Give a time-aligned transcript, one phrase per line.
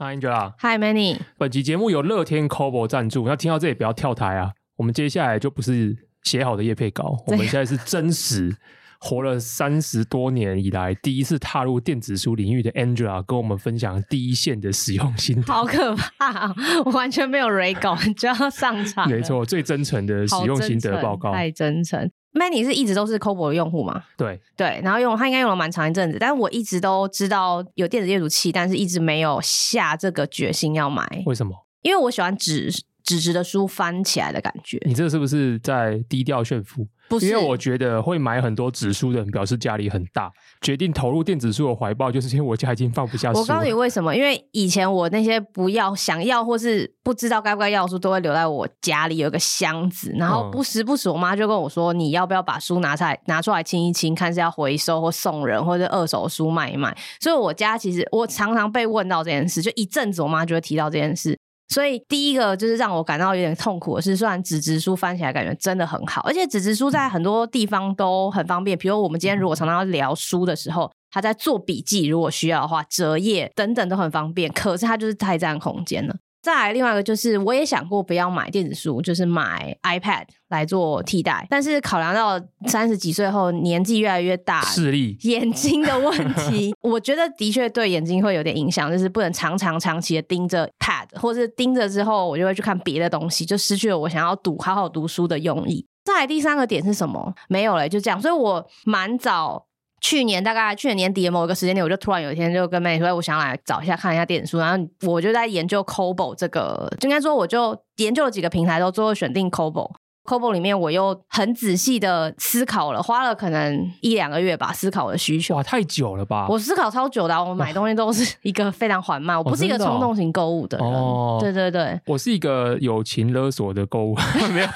[0.00, 0.52] Hi Angela。
[0.60, 1.18] Hi Manny。
[1.36, 3.26] 本期节目由乐天 Cobo 赞助。
[3.26, 4.52] 那听到这里不要跳台啊！
[4.76, 8.56] 我们接下来就不是写好的叶配稿，我们现在是真实
[9.00, 15.52] 活了三十多年以来第一次踏入电子书领域的 Angela 跟我们分享第一线的使用心得。
[15.52, 16.54] 好可怕！
[16.84, 19.10] 我完全没有 re 稿 就要上场。
[19.10, 22.08] 没错，最真诚的使用心得报告，太真诚。
[22.34, 24.04] Manny 是一直都是 Cobo 的用户嘛？
[24.16, 31.22] 对对，然后用他应该用了蛮长一阵子，但是我一直都知道有电子阅读器，但是一直没有下这个决心要买。
[31.26, 31.54] 为什么？
[31.82, 32.70] 因为我喜欢纸
[33.02, 34.78] 纸质的书翻起来的感觉。
[34.84, 36.86] 你这是不是在低调炫富？
[37.08, 40.30] 不是，因为我觉得会买很多纸书的人表示家里很大，
[40.60, 43.38] 决定投入电子书的怀抱，就是因为我家已经放不下书。
[43.38, 44.14] 我告诉你为什么？
[44.14, 61.38] 因为以前我那些不要、想要或是不知道该不该要的书，都会留在我家里有一个箱子，然后不时不时我妈就跟我说：“你要不要把书拿出来拿出来清一清，看是要回收或送人，或者二手书卖一卖？”所以我家其实我常常被问到这件事，就一阵子我妈就会提到这件事。
[61.68, 68.76] 所以第一个就是让我感到有点痛苦的是，虽然纸质书翻起来感觉真的很好，而且纸质书在很多地方都很方便。
[68.76, 74.50] 比如我们今天如果常常要聊书的时候，他在做笔记，如果需要的话，折页等等都很方便。
[74.52, 76.16] 可是它就是太占空间了。
[76.48, 81.46] 再来，另外一个就是，我也想过不要买电子书，就是买 iPad 来做替代。
[81.50, 95.86] 但是考量到三十几岁后年纪越来越大，视力、眼睛的问题， 我觉得的确对眼睛会有点影响，就是不能常常长期的盯着 Pad，或是盯着之后，我就会去看别的东西，就失去了我想要读好好读书的用意。
[96.02, 97.34] 再来第三个点是什么？
[97.48, 98.18] 没有了，就这样。
[98.18, 99.67] 所以我蛮早。
[100.00, 109.90] 去年大概去年年底的某一个时间点，我就突然有一天就跟妹说，我想来找一下看一下电子书，然后我就在研究 Kobo 这个，就应该说我就研究了几个平台，都最后选定 Kobo。
[110.24, 115.56] Kobo 里面我又很仔细的思考了，花了可能一两个月吧，思考我的需求。
[115.56, 116.46] 哇，太久了吧？
[116.50, 120.86] 我思考超久的啊，我买东西都是一个非常缓慢， 我不是一个冲动型购物的人。
[120.86, 124.14] 哦，对对对，我是一个友情勒索的购物，
[124.52, 124.68] 没有。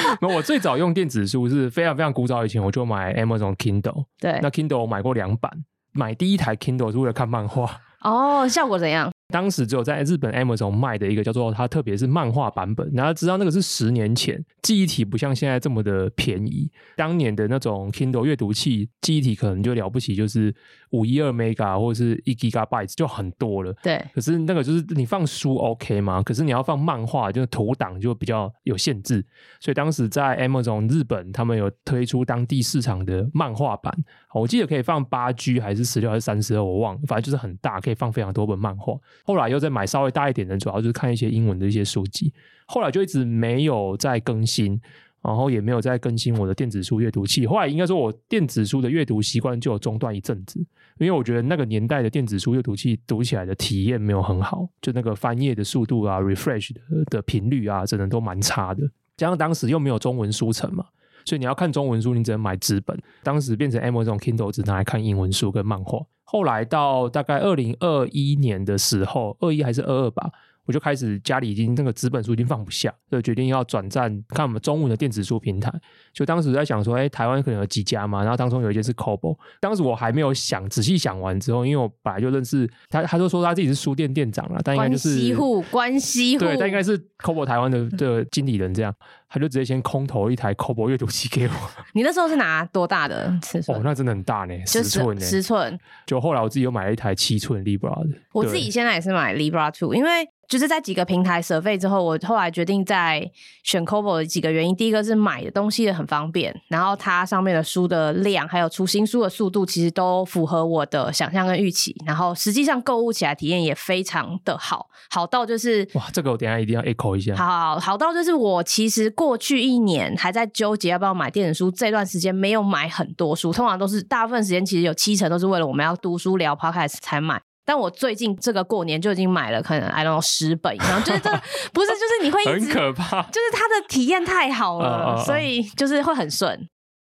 [0.20, 4.04] 那我最早用电子书是非常非常古早以前，我就买 Amazon Kindle。
[4.20, 5.50] 对，那 Kindle 我买过两版，
[5.92, 7.80] 买第一台 Kindle 是为了看漫画。
[8.02, 9.10] 哦，效果怎样？
[9.30, 12.90] 当时只有在日本 Amazon 卖的一个叫做它，特别是漫画版本。
[12.94, 16.70] 然后知道那个是十年前，记忆体不像现在这么的便宜。
[16.96, 20.54] 当年的那种 Kindle 阅读器，记忆体可能就了不起，就是
[20.92, 23.74] 五一二 Mega 或者是一 Gigabyte 就很多了。
[23.82, 24.02] 对。
[24.14, 26.22] 可是那个就是你放书 OK 吗？
[26.22, 29.22] 可是你要放漫画，就是图档就比较有限制。
[29.60, 33.94] 所以当时在 Amazon 日本，他们有推出当地市场的漫画版。
[34.32, 38.94] 我记得可以放八 G 还是十六还是三十二，我忘了，反正就是很大，可以放非常多本漫画。
[39.24, 42.32] 后来又再买稍微大一点的，主要就是看一些英文的一些书籍。
[42.66, 44.80] 后来就一直没有再更新，
[45.22, 47.46] 然后也没有再更新我的电子书阅读器。
[47.46, 50.58] 后来应该说，我电子书的阅读习惯就有中断一阵子，
[50.98, 56.80] 因为我觉得那个年代的电子书阅读器读起来的体验没有很好，就那个翻页的速度啊、refresh 的
[57.10, 58.82] 的频率啊，真的都蛮差的。
[59.16, 60.84] 加上当时又没有中文书城嘛，
[61.24, 62.96] 所以你要看中文书，你只能买纸本。
[63.22, 65.98] 当时变成 Amazon Kindle 只拿来看英文书跟漫画。
[66.30, 70.30] 后来到大概二零二一年的时候，二一还是二二吧。
[70.68, 75.72] 我就开始家里已经那个纸本书已经放不下，就决定要转战看我们中文的电子书平台。
[76.12, 78.20] 就当时在想说，哎、欸，台湾可能有几家嘛？
[78.20, 79.34] 然后当中有一间是 Kobo。
[79.60, 88.94] 当时我还没有想仔细想完之后，因为我本来就认识他，他就说他自己是书店店长了，但应该就是关系户，关系户，对，但应该是 Kobo 台湾的 的经理人这样，
[89.30, 91.52] 他就直接先空投一台 Kobo 阅读器给我。
[91.94, 93.78] 你那时候是拿多大的尺寸？
[93.78, 95.80] 哦，那真的很大呢，十寸呢，十寸。
[96.04, 98.18] 就后来我自己又买了一台七寸 Libra 的。
[98.32, 100.28] 我自己现在也是买 Libra Two，因为。
[100.48, 103.30] 就是在几个平台舍费之后，我后来决定在
[103.62, 104.74] 选 c o b o 的几个原因。
[104.74, 111.94] 第一个是买的东西也很方便，然后它上面的书的量还有出新书的速度，其实都符合我的想象跟预期。
[112.06, 117.36] 然后实际上购物起来体验也非常的好，好到就是哇，这个我等一下一定要 echo 一下。
[117.36, 127.47] 好好好到就是我其实过去一年还在纠结要不要买电子书，这段时间没有买很多书，通常都是大部分时间其实有七成都是为了我们要读书聊 podcast 才买。
[127.68, 131.30] 但我最近这个过年就已经买了，可能 I don't know 十本以上，就是这
[131.70, 136.66] 不是就是你会一直很可怕，就是它的体验太好了，哦哦哦所以就是会很顺。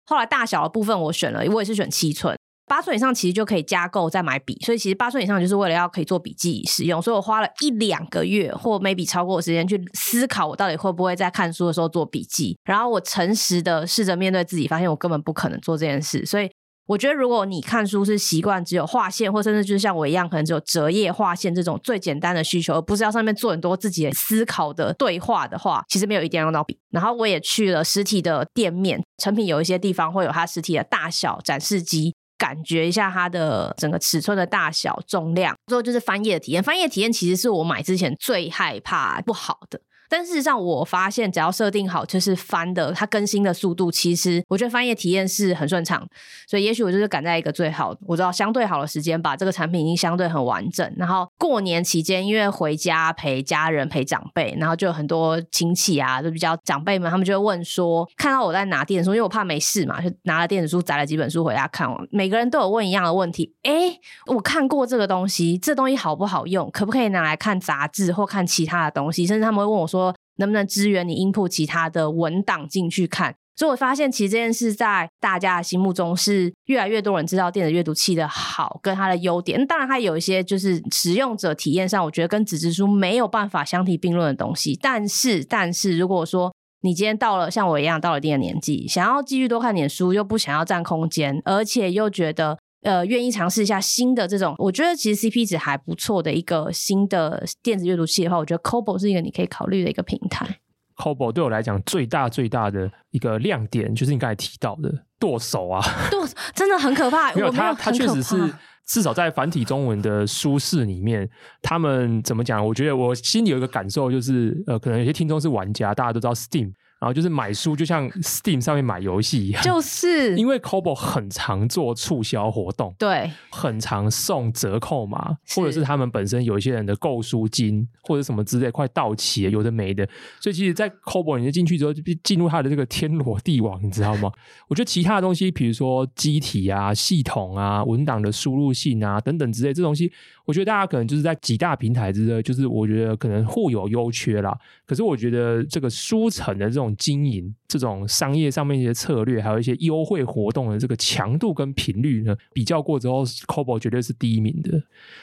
[0.08, 2.36] 后来大小的部分我选了，我也是选七寸，
[2.66, 16.50] 八寸以上其实就可以加购再买笔，所以其实八寸以上就是为了要可以做笔记使用，所以我花了一两个月或 maybe 超过的时间去思考我到底会不会在看书的时候做笔记，然后我诚实的试着面对自己，发现我根本不可能做这件事，所以。
[16.90, 26.80] 我觉得，如果你看书是习惯只有划线，或甚至就是像我一样，可能只有折页划线这种最简单的需求，而不是要上面做很多自己思考的对话的话，其实没有一定要用到笔。
[26.90, 32.16] 然后我也去了实体的店面，成品有一些地方会有它实体的大小展示机。
[32.40, 35.54] 感觉一下它的整个尺寸的大小、重量。
[35.68, 39.82] 最后就是翻页的体验，翻页体验其实是我买之前最害怕不好的。
[40.10, 46.06] 但事实上，我发现只要设定好，就是翻的它更新的速度，其实我觉得翻页体验是很顺畅。
[46.48, 50.92] 所以也许我就是赶在一个最好，我知道相对好的时间，把这个产品已经相对很完整。
[50.98, 61.88] 然后过年期间，因为回家陪家人、陪长辈，然后就有很多亲戚啊，就比较长辈们，他们就会问说，看到我在拿电子书，因为我怕没事嘛，就拿了电子书，载了几本书回家看。
[62.10, 66.68] 每个人都有问一样的问题，诶，我看过这个东西，这东西好不好用？
[66.72, 69.28] 可不可以拿来看杂志或看其他的东西？
[69.28, 69.99] 甚至他们会问我说。
[70.40, 73.36] 能不能支援你 input 其他的文档进去看？
[73.56, 79.68] 所以我发现，其实这件事在大家的心目中是越来越多人知道电子阅读器的好跟它的优点。
[79.68, 84.80] 当然，它有一些就是使用者体验上，我觉得跟纸质书没有办法相提并论的东西。
[84.82, 92.58] 但是，但是如果说你今天到了像我一样到了一定的年纪，想要继续多看点书，又不想要占空间，而且又觉得。
[92.82, 100.60] 呃，愿意尝试一下新的这种，我觉得其实 CP 值还不错的一个新的电子阅读器的话，我觉得 Kobo 是一个你可以考虑的一个平台。
[100.96, 105.82] Kobo 对我来讲最大最大的一个亮点就是你刚才提到的剁手啊，
[106.12, 107.34] 剁真的很可怕。
[107.34, 108.54] 没有它，它确实是
[108.86, 111.30] 至少在繁体中文的书市里面，
[111.62, 112.66] 他们怎么讲？
[112.66, 116.72] 我觉得我心里有一个感受，就是呃，可能有些听众是玩家，大家都知道 Steam。
[117.00, 130.06] 然后就是买书，就像 Steam 上面买游戏一样，就是 因为 Kobo 很常做促销活动，对，很常送折扣码，或者是他们本身有一些人的购书金或者什么之类快到期了，有的没的，
[130.42, 134.30] 所以其实，在 Kobo 你进去之后就进入他的这个天罗地网，你知道吗？
[134.68, 140.12] 我觉得其他的东西，比如说机体啊、系统啊、文档的输入性啊等等之类这东西，
[140.44, 144.54] 我觉得大家可能就是在几大平台之类，就是我觉得可能互有优缺啦。
[144.86, 146.89] 可是我觉得这个书城的这种。
[146.98, 154.82] 经营这种商业上面一些策略，还有一些优惠活动的这个强度跟频率呢，比较过之后，Cobo 绝对是第一名的。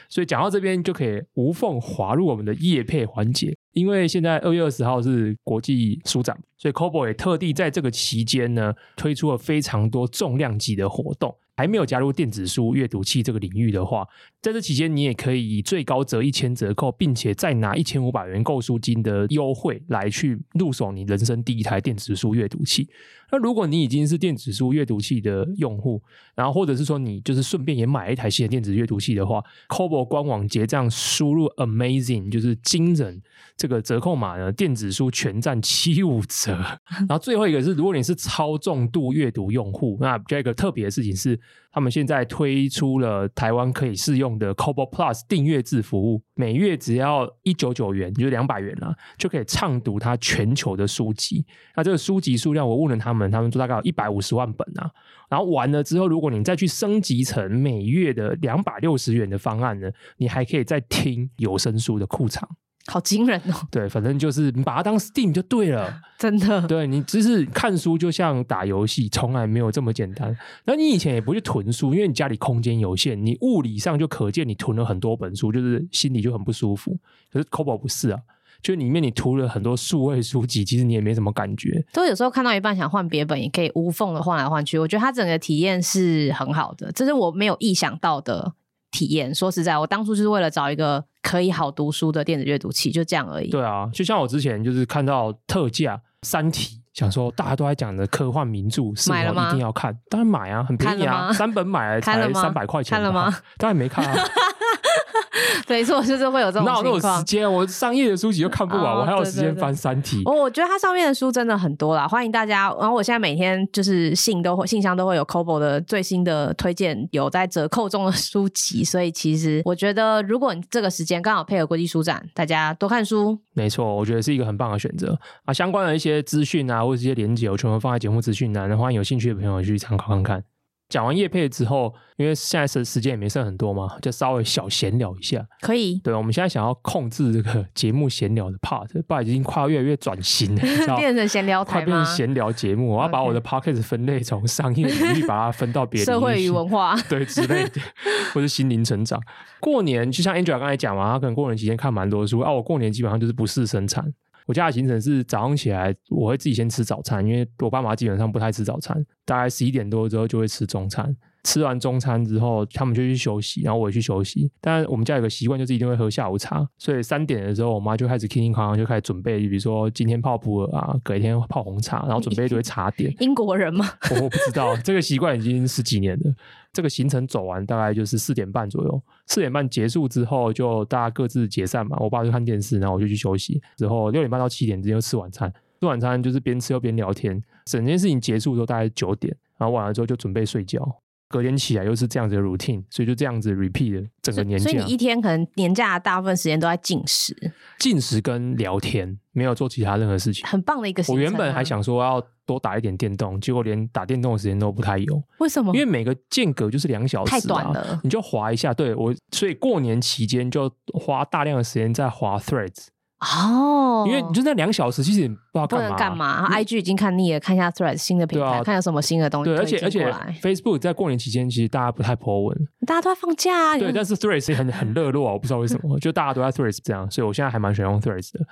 [0.09, 11.35] 所以讲到这边就可以无缝滑入我们的业配环节，因为现在二月二十号是国际书展，所以 Cobo 也特地在这个期间呢，推出了非常多重量级的活动。
[11.57, 14.07] 还没有加入电子书阅读器这个领域的话，
[14.41, 22.87] 在这期间你也可以以最高折一千折扣，并且再拿一千五百元购书金的优惠来去入手你人生第一台电子书阅读器。
[23.31, 26.01] 那如果你已经是电子书阅读器的用户，
[26.35, 33.21] 然后或者是说你就是顺便也买了一台新的电子阅读器的话 c o b o 官网结账输入 Amazing 就是惊人
[33.55, 36.53] 这个折扣码呢，电子书全站七五折。
[37.07, 41.39] 然后最后一个是，如果你是超重度阅读用户，那这个特别的事情是。
[41.77, 51.45] 他们现在推出了台湾可以试用的 Kobo Plus 订阅制服务，每月只要一九九元，也就两百元了，就可以畅读它全球的书籍。
[51.75, 54.89] 那这个书籍数量，我问了他们，他们说大概有一百五十万本啊。
[55.29, 59.87] 然后完了之后，如果你再去升级成每月的两百六十元的方案呢，
[60.17, 62.49] 你还可以再听有声书的库藏。
[62.89, 63.67] 好惊人哦！
[63.69, 66.65] 对，反正就是你把它当 Steam 就对了， 真的。
[66.67, 70.33] 对，你只是看书，就像打游戏，从来没有这么简单。
[70.63, 76.97] 那你以前也不去囤书，因为你家里空间有限，你物理上就可见你囤了很多本书，就是心里就很不舒服。
[77.29, 78.19] 可是 c o b o 不是啊，
[78.61, 81.85] 就里面你囤了很多数位书籍，其实你也没什么感觉。
[81.91, 84.79] 都有时候看到一半想换别本，也可以无缝的换来换去。
[84.79, 88.53] 我觉得它整个体验是很好的，这是我没有意想到的
[88.91, 89.35] 体验。
[89.35, 91.03] 说实在，我当初就是为了找一个。
[91.27, 93.49] 可以好读书的电子阅读器，就这样而已。
[93.49, 99.93] 对啊，就像我之前就是看到特价《三体》，想说大家都在讲的科幻名著，是我一定要看？
[100.09, 102.95] 当然买啊，很便宜啊，三本买来才三百块钱。
[102.95, 103.29] 看了吗？
[103.57, 104.23] 当然没看啊。
[105.67, 106.83] 没错，就是会有这种情况。
[106.83, 107.51] 哪有时间？
[107.51, 110.23] 我商业的书籍又看不完，哦、我还有时间翻《三体》。
[110.33, 112.73] 我觉得它上面的书真的很多啦，欢迎大家。
[112.79, 118.83] 然后我现在每天就是信都会信箱都会有 Kobo 的最新的推荐，有在折扣中的书籍。
[118.83, 123.37] 所以其实我觉得，如果你这个时间刚好配合国际书展，大家多看书。
[123.53, 125.53] 没错，我觉得是一个很棒的选择啊。
[125.53, 130.43] 相关的一些资讯啊，或者一些连结，我全部放在节目资讯栏，欢迎有兴趣的朋友去参考看看。
[130.89, 135.45] 讲完叶配之后，因为现在时时间也没剩很多嘛，就稍微小闲聊一下。
[135.61, 135.99] 可以。
[135.99, 140.61] 对，我们现在想要控制这个节目闲聊的 part，不然已经快要越来越转型了，
[140.95, 141.63] 变成闲聊？
[141.65, 142.95] 快变成闲聊节目。
[142.95, 147.81] 我要把我的 podcast 分类从商业领域把它分到别的社会与文化对之类的，
[148.33, 149.21] 或是心灵成长。
[149.59, 152.51] 过年就像 Angela 刚才讲嘛，他可能过年期间看蛮多书啊。
[152.51, 154.05] 我过年基本上就是不事生产。
[154.47, 161.15] 我家的行程是早上起来，我会自己先吃早餐，因为我爸妈基本上不太吃早餐，大概十一点多之后就会吃中餐。
[161.43, 164.51] 吃完中餐之后，他们就去休息，然后我也去休息。
[164.59, 173.13] 但我们家有个习惯，就是一定会喝下午茶，所以三点的时候，我妈就开始叮叮哐哐就开始准备，比如说今天泡普洱啊，隔一天泡红茶，然后准备一堆茶点。
[173.21, 173.85] 英国人吗？
[174.11, 176.33] 我我不知道，这个习惯已经十几年了。
[176.77, 181.97] 这个行程走完大概就是四点半左右，四点半结束之后，就大家各自解散嘛。
[181.99, 183.59] 我爸就看电视，然后我就去休息。
[183.77, 187.41] 之后六点半到七点之间就吃晚餐，吃晚餐就是边吃又边聊天。
[187.65, 190.87] 整件事情结束之后大概九点，然后完了之后就准备睡觉。
[191.27, 194.69] 隔天起来又是这样子的 routine，所以就这样子 repeat 了整个年假。
[194.69, 197.35] 所以你一天可能年假的大部分时间都在进食、
[197.79, 200.45] 进食跟聊天，没有做其他任何事情。
[200.45, 201.03] 很棒的一个。
[201.07, 205.21] 我原本还想说要多打一点电动，结果连打电动的时间都不太有。
[205.37, 205.71] 为什么？
[205.75, 207.99] 因为每个间隔就是两小时、啊，太短了。
[208.03, 212.87] 你就滑一下，对我，所以过年期间就花大量的时间在滑 Threads。
[213.19, 215.97] 哦，因为你就那两小时，其实也不知道干嘛。
[215.97, 219.49] 干嘛？IG 已经看腻了，看一下 Threads 新的平台，啊、看有什么新的东西。
[219.49, 223.77] 对，而且而且 Facebook 在过年期间，其实大家不太 po 文，大家都在放假、啊。
[223.77, 228.45] 对，但是 Threads 很很热络，我不知道为什么，就大家都在 Threads 这样，所以我现在还蛮喜欢用 Threads 的。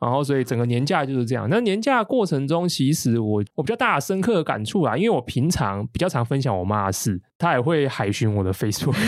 [0.00, 1.48] 然后，所以整个年假就是这样。
[1.50, 8.94] 那年假过程中，其实我我比较大的深刻的感触啊，因为我平常比较常分享我妈的事，她也会海巡我的 Facebook。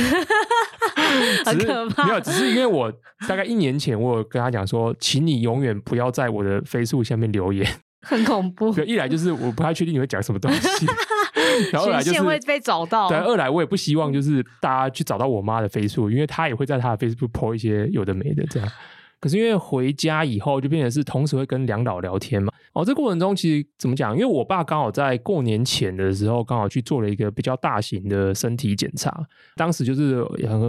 [1.44, 2.06] 很可怕。
[2.06, 2.92] 没有，只是因为我
[3.28, 7.66] 大概一年前，我有跟她讲说，请你永远不要在我的 Facebook 下面留言，
[8.02, 8.72] 很恐怖。
[8.82, 10.86] 一来就是我不太确定你会讲什么东西，
[11.72, 13.08] 然后二来就是会被找到。
[13.08, 18.68] 对，二来我也不希望就是大家去找到我妈的 Facebook，因为她也会在她的 Facebook po 一些有的没的这样。
[19.20, 24.14] 可是因为回家以后就变成是同时会跟两老聊天嘛，哦，这过程中其实怎么讲？
[24.14, 29.14] 因为我爸刚好在过年前的时候刚好去做了一个比较大型的身体检查，
[29.56, 30.24] 当时就是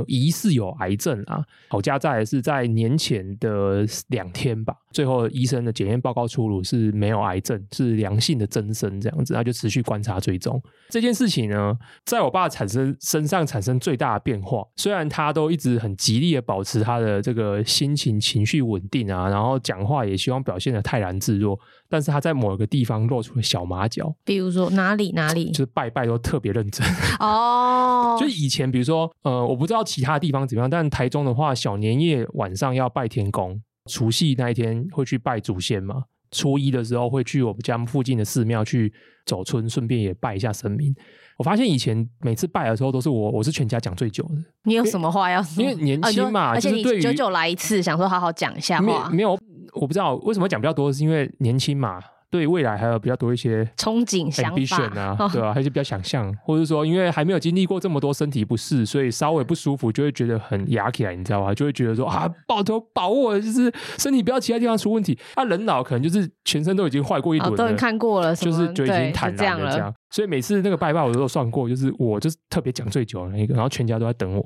[0.05, 1.41] 疑似有癌症啊。
[1.69, 18.40] 好家在是在年前的两天吧，最后医生的检验报告出炉是没有癌症，是良性的增生这样子，他就持续观察追踪这件事情呢，在我爸产生身上产生最大的变化，虽然他都一直很极力的保持他的这个心情情。
[18.41, 26.83] 情绪稳定啊，然后讲话也希望表现得泰然自若，但是他在某一个地方露出了小马脚，比如说哪里哪里，就是拜拜都特别认真
[27.19, 28.17] 哦。
[28.19, 38.91] 就以前比如说呃，我不知道其他地方怎么样，但台中的话，小年夜晚上要拜天公，除夕那一天会去拜祖先嘛，初一的时候会去我们家附近的寺庙去
[39.27, 40.95] 走村，顺便也拜一下神明。
[41.37, 44.35] 我发现以前每次拜的时候都是我，我是全家讲最久的。
[44.63, 45.63] 你有什么话要说？
[45.63, 49.09] 因为年轻嘛，而且你久久来一次，想说好好讲一下话。
[49.09, 49.37] 没有，
[49.73, 51.99] 我不知道为什么讲比较多，是因为年轻嘛。
[52.31, 55.53] 对未来还有比较多一些憧憬、想法啊，对吧、啊？
[55.53, 61.53] 还是比较想象，或者说因为还没有经历过这么多身体不适，所以稍微不舒服就会觉得很压起来，你知道吧？
[61.53, 65.19] 就会觉得说啊，抱头把握，就是身体不要其他地方出问题。
[65.35, 69.93] 啊，人老可能就是全身都已经坏过一轮了，都看过了，就是就已经坦然了这样。
[70.09, 74.45] 所以每次那个拜拜我都算过，就是我就是特别讲最久的那个，然后全家都在等我。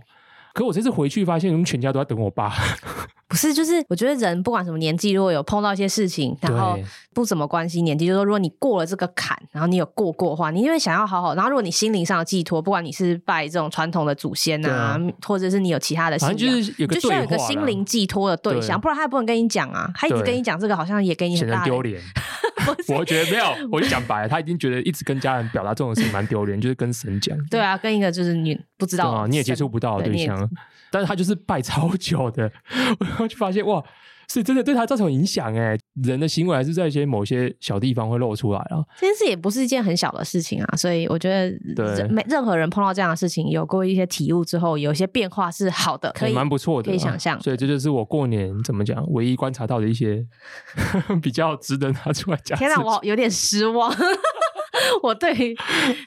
[0.55, 2.53] 可我这次回去发现，我们全家都在等我爸。
[3.27, 6.79] 不是，就是我觉得人不管什么年纪，如果有碰到一些事情，然后
[7.13, 18.81] 不怎么关心年纪，就是说如果你过了这个坎，然后你有过过的话，你因为想要好好，然后如果你心灵上的寄托，不管你是拜这种传统的祖先呐、或者是你有其他的信仰，就是有个就需要有个心灵寄托的对象，对。
[18.83, 21.99] 不然他也不能跟你讲啊，他一直跟你讲这个，好像也给你很大丢脸。
[22.89, 27.37] 我觉得没有，我就讲白了，他已经觉得一直跟家人表达这种事情蛮丢脸，就是跟神讲。
[27.49, 30.49] 对啊，跟一个就是你不知道啊，你也接触不到的对象，
[30.91, 32.51] 但是他就是拜超久的，
[33.19, 33.83] 我就发现哇。
[34.29, 38.83] 是真的对他造成影响哎，人的行为还是在一些某些小地方会露出来啊。
[38.99, 41.29] 这件事也不是一件很小的事情啊，所以我觉
[41.75, 47.39] 得，没任何人碰到这样的事情，有过一些体悟之后，有一些变化是好的，可以蛮不错的，可以想象。
[47.41, 50.25] 所以这就是我过年怎么讲，唯一观察到的一些
[51.21, 52.57] 比较值得拿出来讲。
[52.57, 53.93] 天哪，我有点失望。
[55.01, 55.55] 我对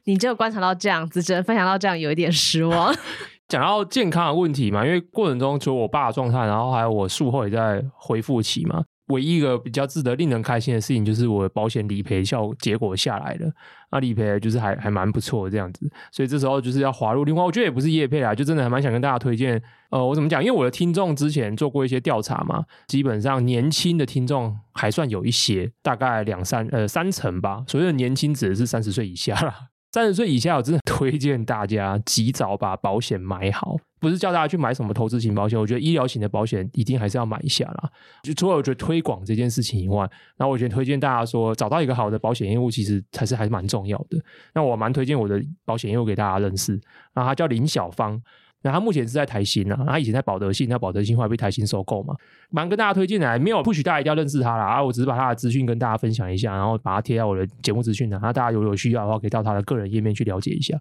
[0.04, 2.94] 你就观察到这样子，只能分享到这样，有一点失望。
[3.48, 8.84] 讲到健康的问题嘛，因为过程中除了我爸的状态，然后还有我术后也在恢复期嘛。
[9.08, 13.50] 唯一一个比较值得令人开心的事情，就是我保险理赔效结果下来了，
[13.90, 15.90] 那理赔就是还还蛮不错的这样子。
[16.12, 17.24] 所以这时候就是要滑入。
[17.24, 19.62] 另外，我觉得也不是业配啦，就真的还蛮想跟大家推荐。
[19.88, 20.44] 呃，我怎么讲？
[20.44, 27.64] 因为我的听众之前做过一些调查嘛，基本上年轻的听众还算有一些，大概两三呃三成吧。
[27.66, 29.54] 所谓的年轻指的是三十岁以下啦。
[29.92, 33.76] 三十岁以下，我真的推荐大家及早把保险买好。
[34.00, 37.90] 不是叫大家去买什么投资型保险，我觉得医疗型的保险一定还是要买一下啦。
[38.22, 44.22] 就除了我觉得推广这件事情以外，然后我觉得推荐大家说，找到一个好的保险业务，其实才是还是蛮重要的。
[44.54, 46.74] 那我蛮推荐我的保险业务给大家认识，
[47.12, 48.22] 然后他叫林小芳。
[48.62, 52.14] 那他目前是在台新啊，他以前在保德信，那保德信后来被台新收购嘛，
[52.50, 60.76] 蛮跟大家推荐的，没有不许大家一定要认识他啦啊，我只是把他的资讯跟大家分享一下，然后把它贴在我的节目资讯的，那大家如果有需要的话，可以到他的个人页面去了解一下。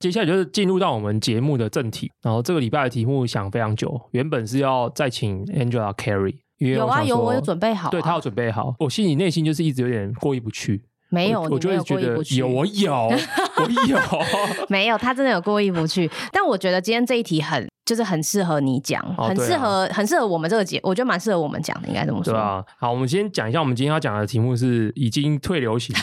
[0.00, 10.82] 接下来就是进入到我们节目的正题，然后这个礼拜的题目想非常久，原本是要再请 Angela carry，因为有啊有，我有准备好、啊，对他有准备好，我心里内心就是一直有点过意不去。
[11.10, 13.98] 没有，我，我就会觉得有，我有，我有，
[14.68, 16.10] 没有，他真的有过意不去。
[16.32, 22.32] 但我觉得今天这一题很，就是很适合你讲，哦、很适合，啊、很适合我们这个节，我觉得蛮适合我们讲的，应该这么说。
[22.32, 26.02] 对啊，好，我们先讲一下，我们今天要讲的题目是已经退流行的。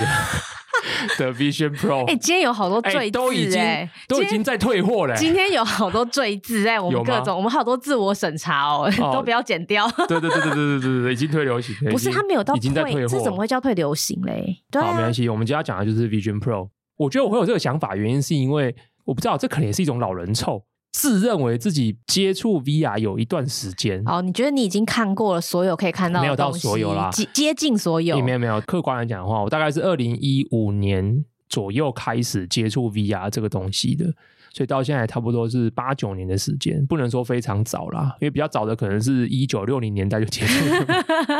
[1.17, 5.15] 的 Vision Pro，哎，今天有好多赘字，都已经都已经在退货嘞。
[5.17, 9.87] 今天有好多赘字哎，我们各种，我们好多自我审查哦， 都不要剪掉。
[10.07, 14.63] 对对对对对对对对，已经退流行， 不是它没有到已经在退货，这怎么会叫退流行嘞？
[14.71, 16.69] 对啊，没关系，我们今天讲的就是 Vision Pro。
[16.97, 18.75] 我觉得我会有这个想法，原因是因为
[19.05, 20.63] 我不知道，这可能也是一种老人臭。
[20.97, 26.23] 自认为自己接触 VR 有一段时间，哦，你觉得你已经看过了所有可以看到的？
[26.23, 28.19] 没有到所有啦，接接近所有。
[28.19, 34.05] 没有没有，客观来讲的话，我大概是二零一五年左右开始接触 VR 这个东西的。
[34.53, 40.85] 所以到现在差不多是八九年的时间，不能说非常早啦，因为比较早的可能是一九六零年代就结束了。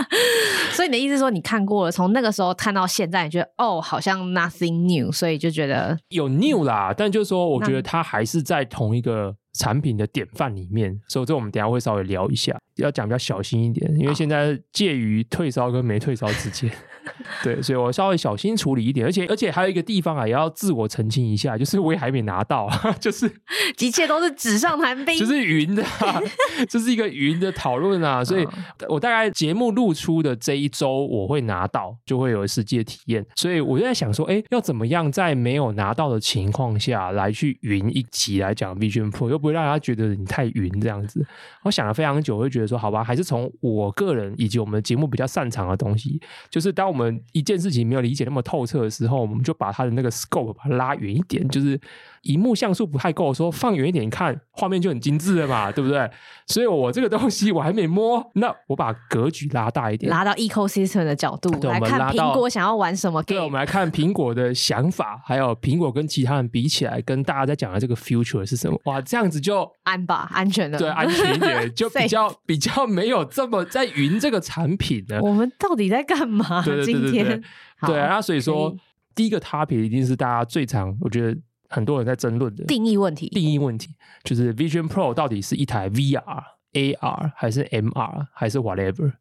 [0.74, 6.94] 所以你的意思说，你看过了，从那个时候看到现在，你觉得哦，好像 nothing new，所以就觉得有 new 啦。
[6.96, 10.98] 但就是说，我觉得它还是在同一个产品的典范里面。
[11.08, 16.72] 所以这我们等一下会稍微聊一下，要讲比较小心一点，因为现在介于退烧跟没退烧之间。
[17.44, 23.32] 对，所以我稍微小心处理一点，而且而且还有一个地方啊，也要自我澄清一下，就是我也还没拿到， 就是
[23.80, 26.22] 一切都是纸上谈兵，就是云的、啊，
[26.70, 28.24] 这是一个云的讨论啊。
[28.24, 28.48] 所以
[28.90, 33.26] 我大概节目露出的这一周我会拿到，就会有实际的体验。
[33.36, 41.26] 所以我就在想说，哎，要怎么样在没有拿到的情况下来去云一集来讲 Vision Pro，又不会让大家觉得你太云这样子。
[41.64, 46.22] 我想了非常久，我会觉得说，好吧，还是从我个人以及我们节目比较擅长的东西，
[46.52, 46.97] 就是当我们。
[46.98, 51.80] 我们一件事情没有理解那么透彻的时候，我们就把它的那个 scope 把它拉远一点，就是。
[52.28, 56.10] 萤幕像素不太够，说放远一点看，画面就很精致了嘛，对不对？
[56.46, 63.22] 所以我这个东西我还没摸，那我把格局拉大一点，拉到 ecosystem 的角度来看苹果想要玩什么。
[63.24, 68.80] 对，我们来看苹果的想法，还有苹果跟其他人比起来，跟大家在讲的这个 future 是什么？
[68.86, 75.20] 哇，这样子就安吧，安全的，对，安全一点， 就比较比较没有这么在云这个产品呢。
[75.22, 76.62] 我们到底在干嘛？
[76.64, 77.42] 对对对对对，
[77.86, 78.76] 对啊，那所以说
[79.16, 81.38] 第一个 topic 一定是大家最常，我觉得。
[81.70, 83.90] 很多人在争论的定义问题，定义问题
[84.24, 89.14] 就是 Vision Pro 到底是一台 VR、AR 还是 MR 还是 whatever？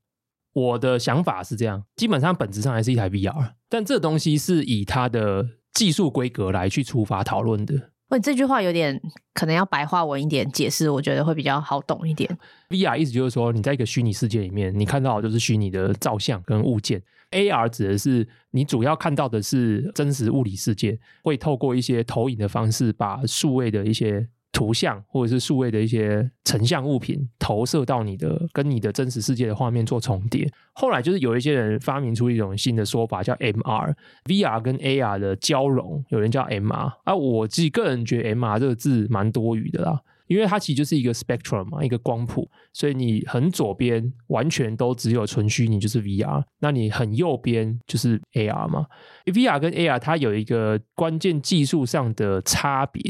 [0.53, 7.91] 我的想法是这样，基本上本质上还是一台 VR，但这东西是以它的技术规格来去出发讨论的。
[8.11, 9.01] 喂，这句话有点
[9.35, 12.31] 可能要白话文一点解释，我觉得会比较好懂一点。
[12.71, 17.03] VR 意思就是说，你在一个虚拟世界里面，你看到的就是虚拟的照相跟物件。
[17.33, 30.51] AR 指的是你主要看到的是真实物理世界，会透过一些投影的方式，把数位的一些图像或者是数位的一些成像物品投射到你的跟你的真实世界的画面做重叠。
[30.73, 36.91] 后来就是有一些人发明出一种新的说法，叫 MR，VR 跟 AR 的交融，有人叫 MR。
[37.05, 40.01] 啊，我自己个人觉得 MR 这个字蛮多余的啦。
[40.27, 48.87] 因为它其实就是一个 spectrum 嘛，一个光谱，所以你很左边完全都只有纯虚拟，就是 VR；那你很右边就是 AR 嘛。
[49.27, 53.01] VR 跟 AR 它有一个关键技术上的差别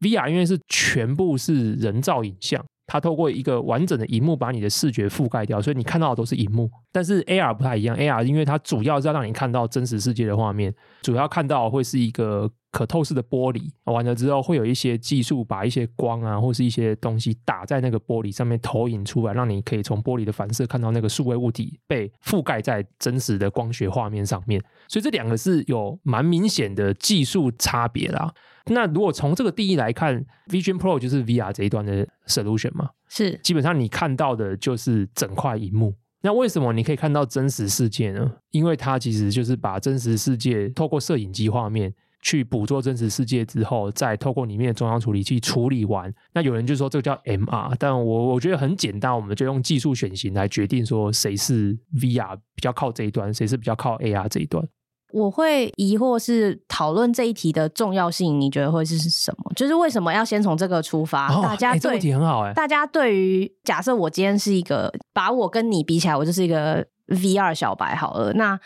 [0.00, 2.64] ，VR 因为是全部是人造影像。
[2.90, 6.70] 它透过一个完整的荧幕把你的视觉覆盖掉，所以你看到的都是荧幕。
[6.90, 13.70] 但是 AR 不太一样，AR 因为它主要是要让你看到真实世界的画面，主要看到会是一个可透视的玻璃。
[13.84, 24.62] 完了之后会有一些技术把一些光啊或是一些东西打在那个玻璃上面投影出来，让你可以从玻璃的反射看到那个数位物体被覆盖在真实的光学画面上面。
[24.88, 28.32] 所以这两个是有蛮明显的技术差别啦。
[28.66, 32.90] 那如果从这个定义来看，Vision Pro 就是 VR 这一端的 solution 嘛？
[33.08, 35.94] 是，基本上你看到的就是整块荧幕。
[36.20, 38.30] 那为什么你可以看到真实世界呢？
[38.50, 41.94] 因为它其实就是把真实世界透过摄影机画面
[42.28, 46.12] 去捕捉真实世界之后，再透过里面的中央处理器处理完。
[46.34, 54.62] 那有人就说这个叫 MR，但我我觉得很简单，我们就用技术选型来决定说谁是 VR 比较靠这一端，谁是比较靠 AR 这一端。
[55.10, 59.50] 我会疑惑是讨论这一题的重要性，你觉得会是什么？
[59.56, 61.34] 就是为什么要先从这个出发？
[61.34, 62.52] 哦、大家对、欸、这个问题很好哎、欸。
[62.52, 68.34] 大家对于假设我今天是一个，把我跟你比起来，我就是一个 VR 小白好了。
[68.34, 68.60] 那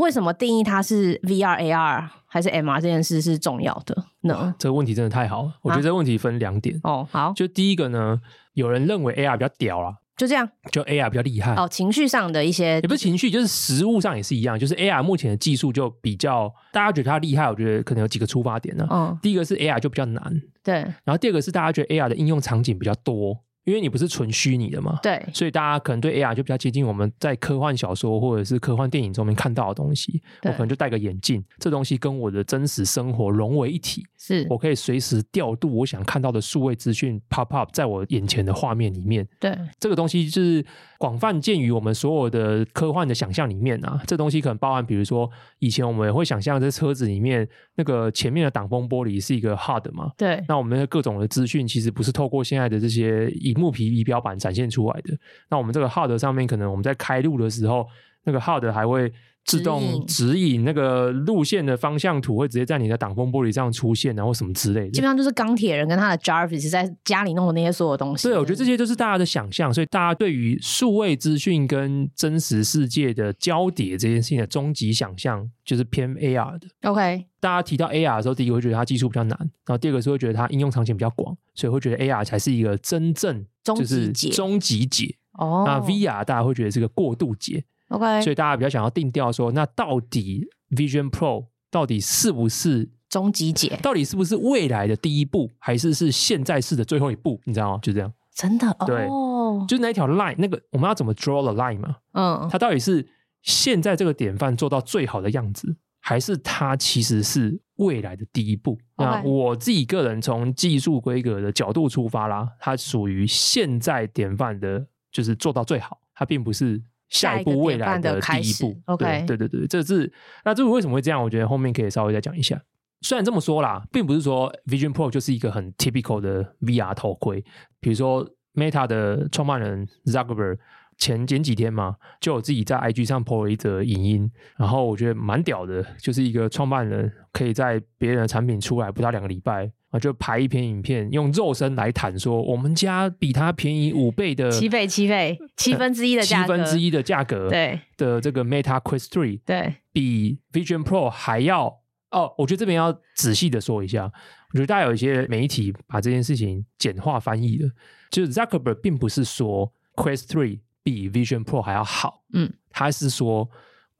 [0.00, 4.54] 为什么定义它是 VR、AR 还是 MR 这件事是重要的呢？
[4.58, 5.52] 这个问题真的太好了。
[5.60, 6.74] 我觉得这个问题分两点。
[6.82, 8.18] 啊、哦，好，就第一个呢，
[8.54, 9.96] 有人认为 AR 比较屌啦。
[10.16, 11.66] 就这样，就 AR 比较厉害哦。
[11.66, 14.58] 情绪上的一些，也不是情绪，就是实物上也是一样。
[14.58, 18.86] 就是 AR 目前的技术就比较，大家觉得它厉害，我觉得可能有几个出发点呢。
[18.90, 20.74] 嗯，第一个是 AR 就比较难，对。
[21.04, 23.38] 然后第二个是大家觉得 AR 的应用场景比较多。
[23.64, 30.22] 因为你不是纯虚拟的嘛，对，所以大家可能对 AR 就比较接近我们在科幻小说或者是科幻电影中面看到的东西。
[30.42, 39.26] 我可能就戴个眼镜，这东西跟我的真实生活融为一体，是我可以随时调度我想看到的数位资讯 pop up 在我眼前的画面里面。
[39.38, 40.64] 对，这个东西就是
[40.98, 44.00] 广泛见于我们所有的科幻的想象里面啊。
[44.06, 47.46] 这东西可能包含，比如说以前我们也会想象在车子里面
[47.76, 55.16] 那个前面的挡风玻璃是一个 hard 嘛，对，那我们的各种的资讯其实不是透过现在的这些以木皮仪表板展现出来的。
[55.48, 57.86] 那我们这个 HUD 上面，可能我们在开路的时候，
[58.24, 59.12] 那个 HUD 还会
[59.58, 64.90] 自动指引那个路线的方向图，会直接在你的挡风玻璃上出现，然后什么之类的。
[64.90, 68.28] 基本上就是钢铁人跟他的 Jarvis 在家里弄的那些所有东西。
[68.28, 76.68] 对，我觉得这些都是大家的想象，所以大家对于数位资讯跟真实世界的交叠这件事情的终极想象，就是偏 AR 的。
[76.82, 85.16] OK，大家提到 AR 的时候，第一个会觉得它技术比较难，然后第二个是会觉得它应用场景比较广，所以会觉得 AR 才是一个真正就是终极解。
[85.32, 87.64] 哦，那 VR 大家会觉得是个过渡解。
[87.90, 93.76] OK，所以大家比较想要定调说，那到底 Vision Pro 到底是不是终极解？
[93.82, 97.40] 到底是不是未来的第一步，还是是现在式的最后一步？
[97.44, 97.78] 你知道吗？
[97.82, 101.96] 就这样，真的对，哦、就是那条 line，那个我们要怎么 draw the line 嘛？
[102.12, 103.04] 嗯，它到底是
[103.42, 116.80] 现在这个典范做到最好的样子，还是它其实是未来的第一步.那我自己个人从技术规格的角度出发啦，它属于现在典范的，就是做到最好，它并不是。
[117.10, 120.10] 下一步未来的第一步，OK，对对对对，这是
[120.44, 121.22] 那这个为什么会这样？
[121.22, 122.58] 我觉得后面可以稍微再讲一下。
[123.02, 127.44] 虽然这么说啦，并不是说 Vision Pro 就是一个很 typical 的 VR 头盔。
[127.80, 130.58] 比如说 Meta 的创办人 Zuckerberg
[131.00, 139.72] 前前几天嘛，就我自己在 IG 上 po 了一则影音，然后我觉得蛮屌的，就是一个创办人可以在别人的产品出来不到两个礼拜。
[139.90, 151.80] 啊，就拍一篇影片，用肉身来谈说，我们家比它便宜 五倍的七倍、七倍、七分之一的价格，七分之一的价格，对的这个 Meta Quest Three，对，比 Vision Pro 还要
[152.12, 152.32] 哦。
[152.38, 157.68] 我觉得这边要仔细的说一下，我觉得大家有一些媒体把这件事情简化翻译了，
[158.10, 163.48] 就是 Zuckerberg 并不是说 Quest 3比 Vision Pro 还要好，嗯，他是说。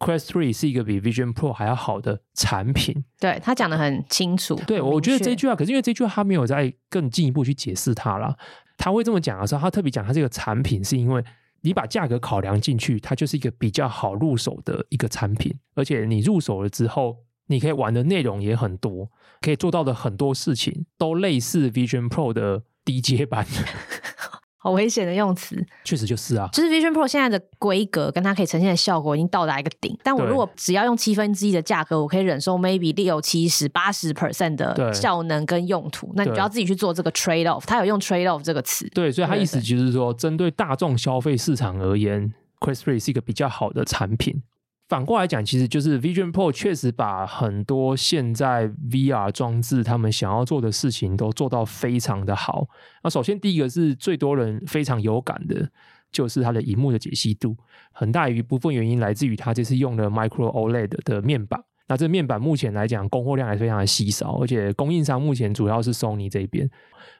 [0.01, 4.55] Quest 3是一个比 Vision Pro 还要好的产品，对，他讲的很清楚。
[4.67, 8.35] 对，我觉得这句话，可是因为这句话他没有再更进一步去解释它了。
[8.79, 11.23] 他会这么讲的时候，他特别讲他这个产品是因为
[11.61, 19.11] 你把价格考量进去，它就是一个比较好入手的一个产品，而且你入手了之后，你可以玩的内容也很多，
[19.43, 23.47] 可以做到的很多事情都类似 Vision Pro 的低阶版。
[24.63, 29.99] 好危险的用词，确实就是啊，就是 Vision Pro 现在的规格跟它可以呈现的效果已经到达一个顶。
[30.03, 37.65] 但我如果只要用七分之一的价格，我可以忍受 maybe 六七十八十 percent 的效能跟用途，那你就要自己去做这个 trade off。
[37.67, 44.43] 他有用 trade off 这个词，对，所以他意思就是说，针对大众消费市场而言，Quest 3是一个比较好的产品。
[44.91, 52.67] 反过来讲，其实就是 Vision Pro 确实把很多现在 VR 装置他们想要做的事情都做到非常的好。
[53.05, 55.71] 那首先第一个是最多人非常有感的，
[56.11, 57.57] 就是它的荧幕的解析度，
[57.93, 61.63] 很大一部分原因来自于它这次用了 Micro OLED 的面板。
[61.91, 66.71] 那这面板目前来讲，供货量还非常的稀少，而且供应商目前主要是 Sony 这边。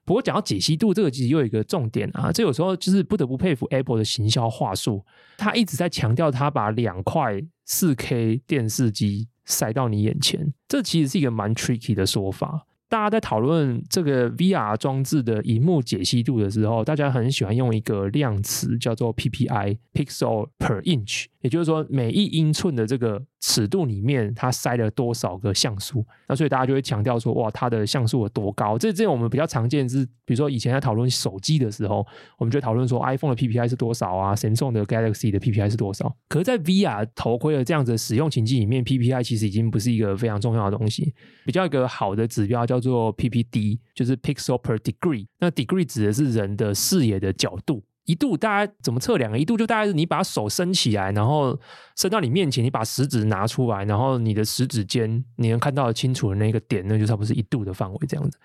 [0.05, 5.05] 不过讲到解析度，这个其实又有一个重点啊，这有时候就是不得不佩服 Apple 的行销话术，
[5.37, 12.67] 他一直在强调他把两块四 K 电视机塞到你眼前，这其实是一个蛮 tricky 的说法。
[12.89, 26.05] 大家在讨论这个 VR 装置的荧幕解析度的时候，大家很喜欢用一个量词叫做 PPI（Pixel per Inch），也就是说每一英寸的这个尺度里面，它塞了多少个像素。
[26.29, 28.77] 那所以大家就会强调说，哇，它的像素有多高？
[28.77, 32.07] 这这我们比较常见是，比如说以前在讨论手机的时候，
[32.39, 36.15] 我们就讨论说 iPhone 的 PPI 是多少啊，Samsung 的 Galaxy 的 PPI 是多少。
[36.29, 41.15] 可是，在 VR 头盔的这样子的使用情境里面，PPI 其实已经不是一个非常重要的东西。
[41.47, 45.27] 比较一个好的指标叫做 PPD，就是 Pixel per Degree。
[45.39, 49.39] 那 Degree 指的是人的视野的角度，一度大家怎么测量？
[49.39, 51.57] 一度就大概是你把手伸起来，然后
[51.97, 58.37] 伸到你面前，你把食指拿出来，然后你的食指尖你能看到清楚的那个点，那就差不多是一度的范围这样子。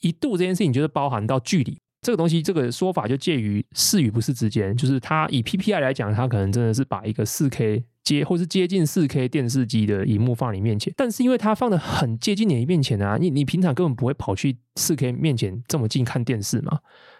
[0.00, 4.76] 一度这件事情就是包含到距离这个东西，这个说法就介于是与不是之间。
[4.76, 7.84] 就是它以 PPI 来讲，它可能真的是把一个四 K。
[8.04, 16.78] 接或是接近四 K 电视机的荧幕放你面前，但是因为它放的很接近你面前啊，你你平常根本不会跑去四 K 面前这么近看电视嘛。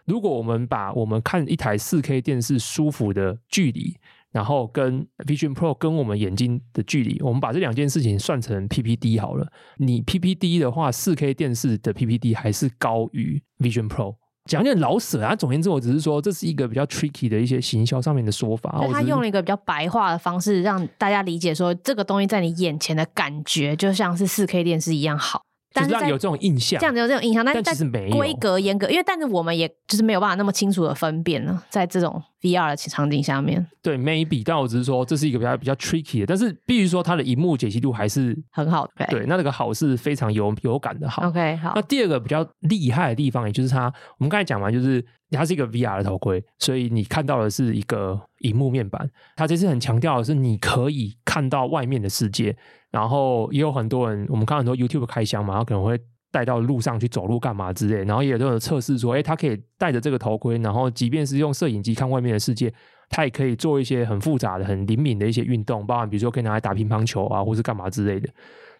[0.08, 3.94] 如果我们把我们看一台四 K 电视舒服的距离，
[4.32, 9.46] 然后跟 Vision Pro 跟我们眼睛的距离，我们把这两件事情算成 PPD 好了。
[9.76, 14.16] 你 PPD 的话，四 K 电视的 PPD 还是高于 Vision Pro。
[14.46, 18.82] 讲点老舍啊，总言之，我只是说这是一个比较 tricky 的一些行销上面的说法。
[18.90, 25.42] 他用了一个比较白话的方式，让大家理解说这个东西在你眼前的感觉就像是四 K 电视一样好。
[25.80, 28.16] 但是让有这种印象，这样子有这种印象，但其实没有。
[28.16, 33.66] 规格严格，因为但是我们也就是没有办法那么清楚的分辨呢，在这种 VR 的场景下面。
[33.82, 39.06] 对，maybe，但我只是说这是一个比较比较 tricky 的，但是必须说它的荧幕解析度还是很好的。
[39.10, 41.26] 对，那这个好是非常有有感的好。
[41.28, 41.72] OK，好。
[41.74, 49.10] 那第二个比较厉害的地方，也就是它，我们刚才讲完，就是它是一个 VR 的头盔，所以你看到的是一个荧幕面板。
[49.36, 52.56] 它这次很强调的是，你可以看到外面的世界，
[52.90, 55.98] 然后也有很多人，我们看很多 YouTube 开箱嘛，然后可能会。
[56.30, 62.72] 带到路上去走路干嘛之类，然后也都有测试说，诶，他可以戴着这个头盔，然后即便是用摄影机看外面的世界，
[63.08, 68.28] 他也可以做一些很复杂的、很灵敏的一些运动，包含比如说可以拿来打乒乓球啊，或是干嘛之类的。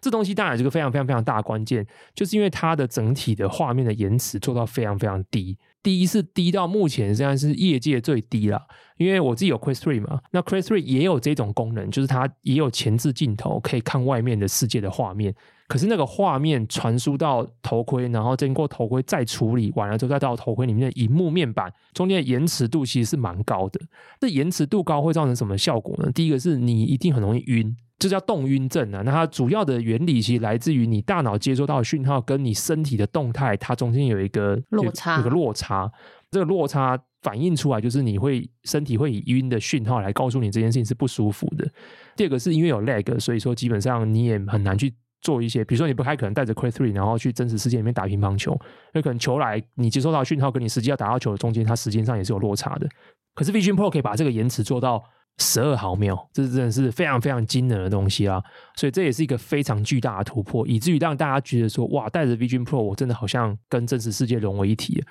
[0.01, 8.61] 这东西当然是个非常非常非常大的关键，就是因为它的整体的画面的延迟做到非常非常低，第一是低到目前现在是业界最低了。
[8.97, 15.33] 因为我自己有 Quest 3嘛，那 Quest 3也有这种功能，就是它也有前置镜头可以看外面的世界的画面。
[15.69, 23.79] 可是那个画面传输到头盔，然后经过头盔再处理完了之后，再到头盔里面的荧幕面板，中间的延迟度其实是蛮高的。
[24.19, 26.11] 这延迟度高会造成什么效果呢？
[26.11, 29.03] 第一个是你一定很容易晕，这叫动晕症啊。
[29.05, 35.91] 那它主要的原理其实来自于你大脑接收到的讯号跟你身体的动态，它中间有一个落差，有个落差。
[36.31, 41.69] 这个落差反映出来就是你会身体会以晕的讯号来告诉你这件事情是不舒服的。
[42.15, 44.93] 第二个是因为有 lag，所以说基本上你也很难去。
[45.21, 48.59] 做一些，比如说你不太可能带着 Quest Three，然后去真实世界里面打乒乓球，因
[48.93, 52.87] 为可能球来，你接收到讯号跟你实际要打到球的中间，它时间上也是有落差的。
[53.35, 55.03] 可是 Vision Pro 可以把这个延迟做到
[55.39, 58.43] 十二毫秒，这真的是非常非常惊人的东西啊！
[58.75, 65.01] 所以这也是一个非常巨大的突破，以至于让大家觉得说，哇，带着 Vision Pro，我真的好像跟真实世界融为一体。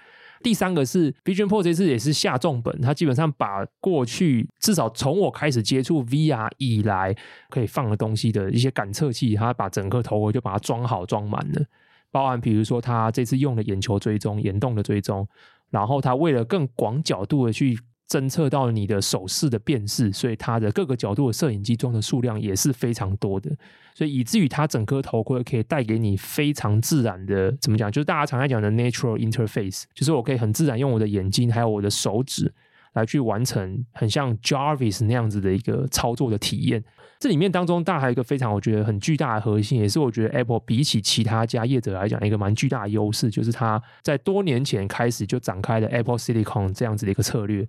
[0.43, 7.17] 第三个是 Vision Pro 这次也是下重本，它基本上把过去至少从我开始接触 VR 以来
[7.49, 11.65] 可以放的东西的一些感测器，它把整个头盔就把它装好装满了，
[12.13, 15.27] 包含比如说它这次用的眼球追踪、眼动的追踪，
[15.71, 17.79] 然后它为了更广角度的去。
[18.09, 23.51] 侦测到你的手势的辨识，所以它的各个角度的摄影机装的数量也是非常多的，
[23.95, 27.93] 所以以至于它整颗头盔可以带给你非常自然的，怎么讲？
[27.93, 32.51] 就是大家常在讲的 natural interface，就是我可以很自然用我的眼睛还有我的手指
[32.95, 36.83] 来去完成很像 Jarvis 那样子的一个操作的体验。
[37.21, 47.67] 这里面当中，当然还有一个非常我觉得很巨大的核心，也是我觉得 Apple 比起其他家业者来讲一个蛮巨大的优势，就是它在多年前开始就展开了 Apple Silicon 这样子的一个策略。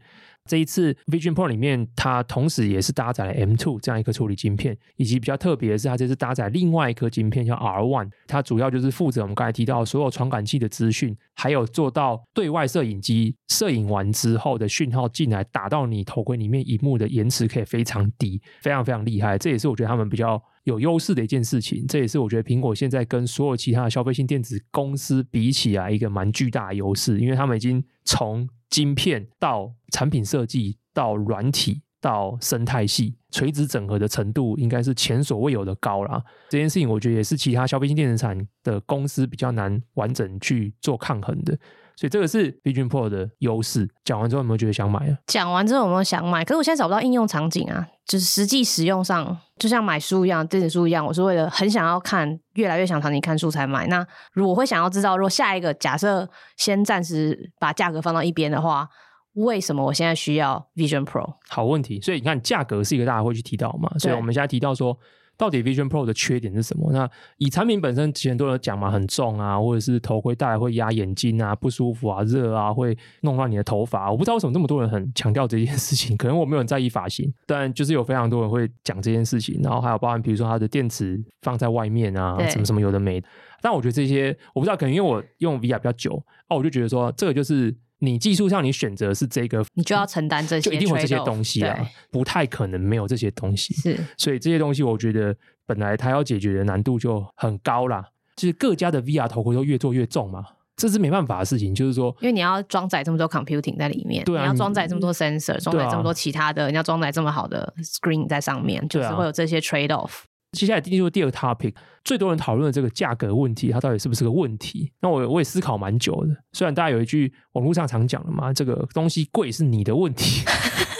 [0.50, 19.38] 这一次 Vision Pro 里面，它同时也是搭载了 M2 这样一颗处理晶片，以及比较特别的是，它这次搭载另外一颗晶片叫 R1，它主要就是负责我们刚才提到所有传感器的资讯，还有做到对外摄影机摄影完之后的讯号进来打到你头盔里面，荧幕的延迟可以非常低，非常非常厉害。
[19.38, 36.24] 这也是我觉得他们比较有优势的一件事情，这也是我觉得苹果现在跟所有其他的消费性电子公司比起来一个蛮巨大优势，因为他们已经从晶片到产品设计到软体到生态系垂直整合的程度，应该是前所未有的高了。
[36.50, 41.58] 这件事情，我觉得也是其他消费性电子产的公司比较难完整去做抗衡的。
[42.00, 43.86] 所以这个是 Vision Pro 的优势。
[44.06, 45.18] 讲完之后有没有觉得想买啊？
[45.28, 46.46] 讲完之后有没有想买？
[46.46, 53.86] 可是我现在找不到应用场景啊，就是实际使用上，就像买书一样，电子书一样，我是为了很想要看，越来越想场景看书才买。
[53.88, 58.88] 那如果会想要知道，如果下一个假设先暂时把价格放到一边的话，
[59.34, 61.34] 为什么我现在需要 Vision Pro？
[61.50, 62.00] 好问题。
[62.00, 63.92] 所以你看，价格是一个大家会去提到嘛？
[64.00, 64.98] 所以我们现在提到说。
[65.40, 66.92] 到底 Vision Pro 的缺点是什么？
[66.92, 74.12] 那以产品本身，之前都有讲嘛，很重啊，或者是头盔戴会压眼睛啊，不舒服啊，热啊，会弄乱你的头发。
[74.12, 79.58] 我不知道为什么这么多人很强调这件事情，可能我没有很在意发型，但就是有非常多人会讲这件事情。
[79.64, 83.28] 然后还有包含比如说它的电池放在外面啊，什么什么有的没的。
[83.62, 87.74] 但我觉得这些我不知道，可能因为我用 VR 比较久，哦，我就觉得说这个就是。
[88.00, 91.78] 你技术上你选择是这个，你就要承担这些，就一定会这些东西啊，
[92.12, 93.74] 不太可能没有这些东西。
[93.74, 95.36] 是，所以这些东西我觉得
[95.66, 98.04] 本来它要解决的难度就很高啦。
[98.36, 100.46] 就是各家的 VR 头盔都越做越重嘛，
[100.78, 101.76] 这是没办法的事情。
[101.76, 110.22] 就是说，因为你要装载这么多 computing 在里面，对啊，你要装载这么多 sensor，装载这么多其他的，你要装载这么好的 screen 在上面，就是会有这些 trade off。
[110.52, 114.92] 接下来进入第二个 topic，最多人讨论的这个价格问题，它到底是不是个问题？
[115.02, 116.36] 那我我也思考蛮久的。
[116.54, 120.44] 虽然大家有一句网络上常讲的嘛，这个东西贵是你的问题，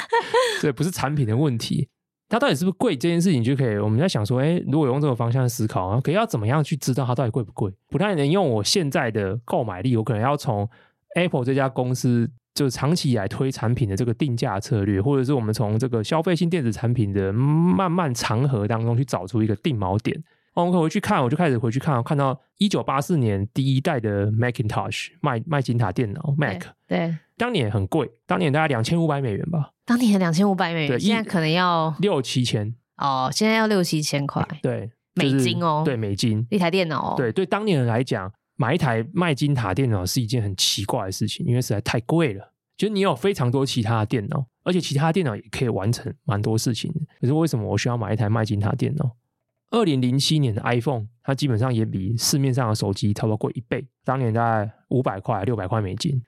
[0.62, 1.88] 对，不是产品的问题。
[2.28, 7.74] 它到底是不是贵这件事情，就可以我们在想说，哎，如果用这个方向思考，可以要怎么样去知道它到底贵不贵？
[7.88, 10.70] 不太能用我现在的购买力，我可能要从
[11.16, 12.30] Apple 这家公司。
[12.60, 20.22] 就是长期以来推产品的这个定价策略，或者是我们从这个消费性电子产品的漫漫长河当中去找出一个定锚点。
[20.56, 29.72] 我们可回去看，我就开始回去看，看到一九八四年第一代的 Macintosh 麦麦金塔电脑 Mac，对，对，当年很贵，当年大概两千五百美元吧。
[29.86, 32.76] 当年两千五百美元，现在可能要六七千。
[32.98, 36.46] 哦，现在要六七千块，对，美金哦，对，美金。
[36.50, 42.52] 一台电脑哦，对，对，当年人来讲，买一台麦金塔电脑是一件很奇怪的事情，因为实在太贵了。
[42.76, 46.94] 就你有非常多其他的电脑，而且其他电脑也可以完成蛮多事情。
[47.22, 49.16] 可是为什么我需要买一台麦金塔电脑？
[49.72, 56.22] 二零零七年的 iPhone，它基本上也比市面上的手机差不多贵一倍，当年大概五百块、六百块美金。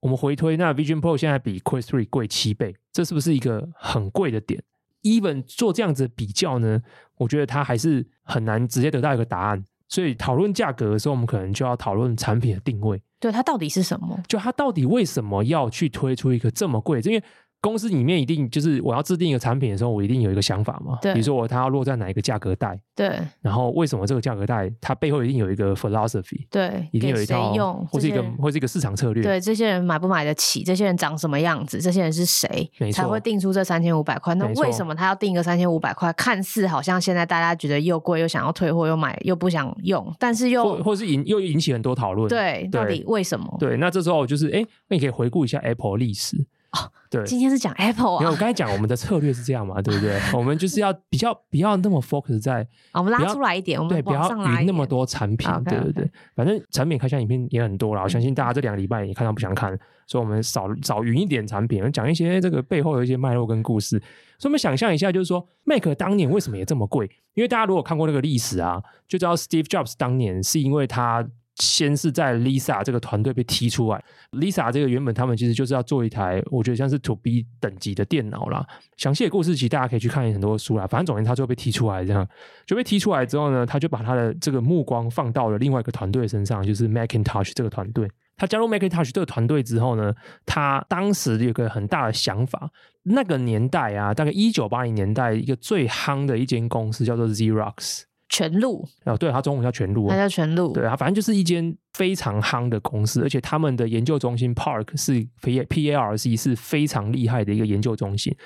[0.00, 4.62] 我们回推，那 Vision Pro 现在比 Quest 3贵七倍，这是不是一个很贵的点
[5.02, 6.80] ？Even 做这样子比较呢，
[7.16, 9.64] 我觉得它还是很难直接得到一个答案。
[9.88, 13.00] 所以讨论价格的时候，我们可能就要讨论产品的定位。
[13.20, 14.18] 对，它到底是什么？
[14.28, 17.00] 就它到底为什么要去推出一个这么贵？
[17.00, 17.22] 因为
[17.64, 20.98] 公司里面一定就是我要制定一个产品的时候，我一定有一个想法嘛。
[21.00, 22.78] 对，比如说我它要落在哪一个价格带。
[22.94, 23.18] 对。
[23.40, 26.46] 然后为什么这个价格带它背后一定有一个 philosophy？
[26.50, 29.22] 对，一定有一套用，或是一个或是一个市场策略。
[29.22, 30.62] 对，这些人买不买得起？
[30.62, 31.80] 这些人长什么样子？
[31.80, 32.70] 这些人是谁？
[32.78, 33.02] 没错。
[33.02, 34.34] 才会定出这三千五百块？
[34.34, 36.12] 那为什么他要定一个三千五百块？
[36.12, 42.28] 看似好像现在大家觉得又贵，又想要退货，又买又不想用，但是又或或是引又引起很多讨论。
[42.28, 43.56] 对，到底为什么？
[43.58, 46.44] 对，那这时候就是哎，那你可以回顾一下 Apple 历史。
[46.74, 48.20] 哦，对，今天是讲 Apple 啊。
[48.20, 50.18] 因为我刚才讲我们的策略是这样嘛，对不对？
[50.36, 56.10] 我们就是要比较不要那么 focus 在，我们拉出来一点，我们对，不要云那么多产品，对对对。
[56.34, 63.98] 反正产品开箱影片也很多了，我相信大家这两个礼拜也看到不想看，所以我们少少云一点产品，讲一些这个背后的一些脉络跟故事。
[64.38, 67.08] 所以我们想象一下，就是说 Mac 当年为什么也这么贵？
[67.34, 71.26] 因为大家如果看过那个历史啊，就知道 Steve Jobs 当年是因为他。
[71.56, 78.66] 先是在 Lisa 这个团队被踢出来，Lisa 这个原本他们其实就是要做一台，我觉得像是 To B 等级的电脑啦。
[78.96, 80.86] 详细的故事其实大家可以去看很多书啦。
[80.86, 82.26] 反正总之他就被踢出来，这样
[82.66, 88.10] 就被踢出来之后呢，他就把他的这个目光放到了另外一个团队身上，就是 Macintosh 这个团队。
[88.36, 90.12] 他加入 Macintosh 这个团队之后呢，
[90.44, 92.68] 他当时有个很大的想法。
[93.04, 98.02] 那个年代啊，大概一九八零年代，一个最夯的一间公司叫做 Xerox。
[98.34, 108.36] 全路哦，对，它中文叫全录，它叫全路，对啊，反正就是一间非常夯的公司，而且他们的研究中心 Park 是 P P A R C 是非常厉害的一个研究中心。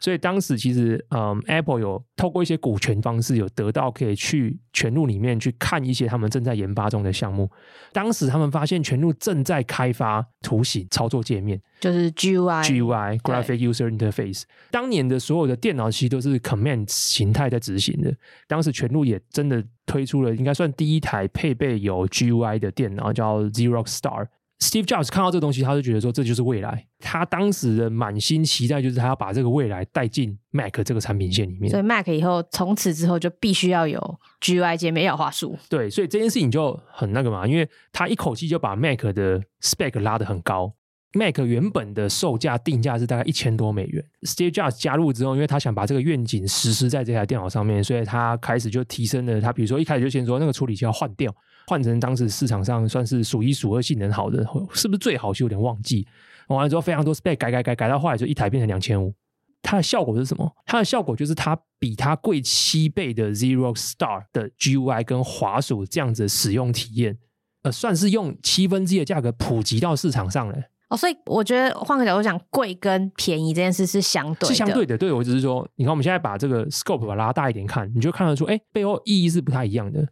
[0.00, 7.50] 所以当时其实，嗯，Apple 有透过一些股权方式，有得到可以去全路里面去看一些他们正在研发中的项目。
[7.92, 14.42] 当时他们发现全路正在开发图形操作界面，就是 GUI、GUI Graphic User Interface。
[14.70, 18.14] 当年的所有的电脑其实都是 Command 形态在执行的。
[18.46, 24.28] 当时全路也真的推出了，应该算第一台配备有 GUI 的电脑，叫 Xerox Star。
[24.60, 26.84] Steve Jobs 看到这个东西，他就觉得说这就是未来。
[26.98, 31.70] 他当时的满心期待就是他要把这个未来带进 Mac 这个产品线里面。
[31.70, 35.56] 所以 Mac 以后从此之后就必须要有 GUI 界面，要话术。
[35.68, 40.74] 对，所以这件事情就很那个嘛，因为他一口气就把 Mac 的 spec 拉得很高。
[41.14, 44.04] Mac 原本的售价定价是大概一千多美元。
[44.22, 51.34] Steve Jobs 加入之后，因为他想把这个愿景实施在这台电脑上面，所以他开始就提升了他，比如说一开始就先说那个处理器要换掉。
[51.68, 55.34] 换成当时市场上算是数一数二性能好的，是不是最好？
[55.34, 56.06] 就有点忘记。
[56.48, 59.12] 完了之后，非常多 spec 改改改改到后来就一台变成两千五。
[59.60, 60.50] 它的效果是什么？
[60.64, 67.18] 它的效果就是它比它贵七倍的 Xerox Star 的 GUI 跟滑鼠这样子的使用体验，
[67.64, 70.56] 呃，算是用七分之一的价格普及到市场上了。
[70.88, 74.96] 哦，所以我觉得换个角度讲，贵跟便宜这件事是相对的，是相对的。
[74.96, 80.08] 对，我只是说，你看我们现在把这个 scope 把它拉大一点看，你就看得出，哎，背后意义是不太一样的。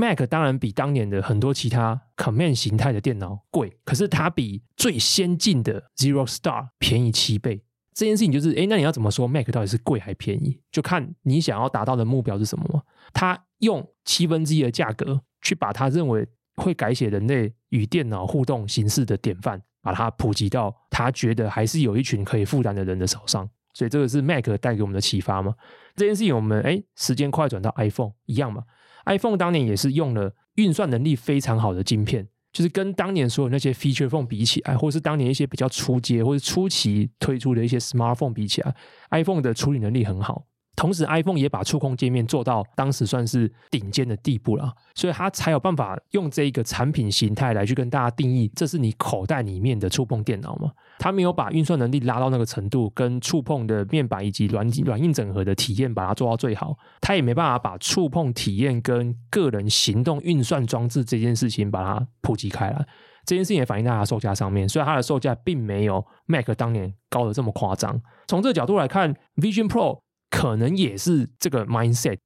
[0.00, 7.64] Mac 当然比当年的很多其他 Command 形态的电脑贵，可是它比最先进的 Zero Star 便宜七倍。
[7.92, 10.60] 这件事情就是，哎，那你要怎么说 Mac 到底是贵还便宜？
[10.70, 12.80] 就看你想要达到的目标是什么嘛。
[13.12, 23.50] 他用七分之一的价格去把他认为会改写人类与电脑互动形式的典范，把它普及到他觉得还是有一群可以负担的人的手上。
[23.74, 25.54] 所以这个是 Mac 带给我们的启发吗。
[25.96, 28.62] 这件事情我们哎，时间快转到 iPhone 一样嘛。
[29.08, 38.74] iPhone 当年也是用了运算能力非常好的晶片，就是跟当年所有那些 Feature Phone 比起来，或是当年一些比较初阶或者初期推出的一些 Smartphone 比起来
[39.10, 40.44] ，iPhone 的处理能力很好。
[40.78, 50.70] 同时，iPhone 也把触控界面做到当时算是顶尖的地步了，所以它才有办法用这一个产品形态来去跟大家定义，这是你口袋里面的触碰电脑嘛？
[51.00, 62.86] 它没有把运算能力拉到那个程度，跟触碰的面板以及软软硬整合的体验把它做到最好，它也没办法把触碰体验跟个人行动运算装置这件事情把它普及开来。
[63.24, 68.00] 这件事情也反映在它的售价上面，所以它的售价并没有 Mac 当年高的这么夸张。
[68.28, 69.98] 从这个角度来看，Vision Pro。
[70.30, 72.18] 可能也是这个 mindset。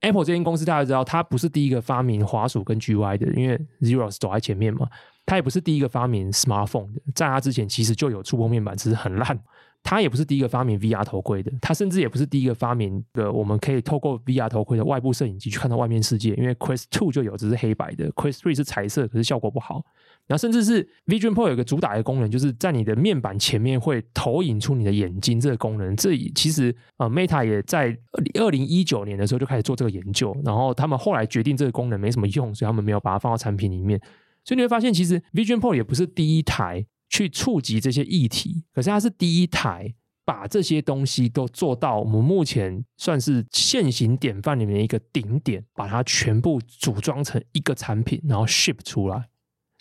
[0.00, 4.88] Apple 这间公司大家知道，它不是第一个发明滑鼠跟 GUI 的，因为 Xerox 走在前面嘛。
[5.24, 9.36] 它也不是第一个发明 smartphone 的，在它之前其实就有触碰面板，只是很烂。
[9.82, 19.84] 它也不是第一个发明 VR 头盔的，它甚至也不是第一个发明的我们可以透过 VR 头盔的外部摄影机去看到外面世界，因为 Quest 2就有，只是黑白的，Quest 3是彩色，可是效果不好。
[20.26, 25.94] 然后甚至是 Vision Pro 有个主打的功能，就是在你的面板前面会投影出你的眼睛这个功能。
[25.94, 27.96] 这其实呃 Meta 也在
[28.34, 34.00] 二零一九年的时候就开始做这个研究，然后他们后来决定这个功能没什么用，所以他们没有把它放到产品里面。
[34.44, 49.28] 所以你会发现，其实 Vision Pro 也不是第一台去触及这些议题，可是它是第一台把这些东西都做到我们目前算是现行典范里面一个顶点，把它全部组装成一个产品，然后 ship 出来。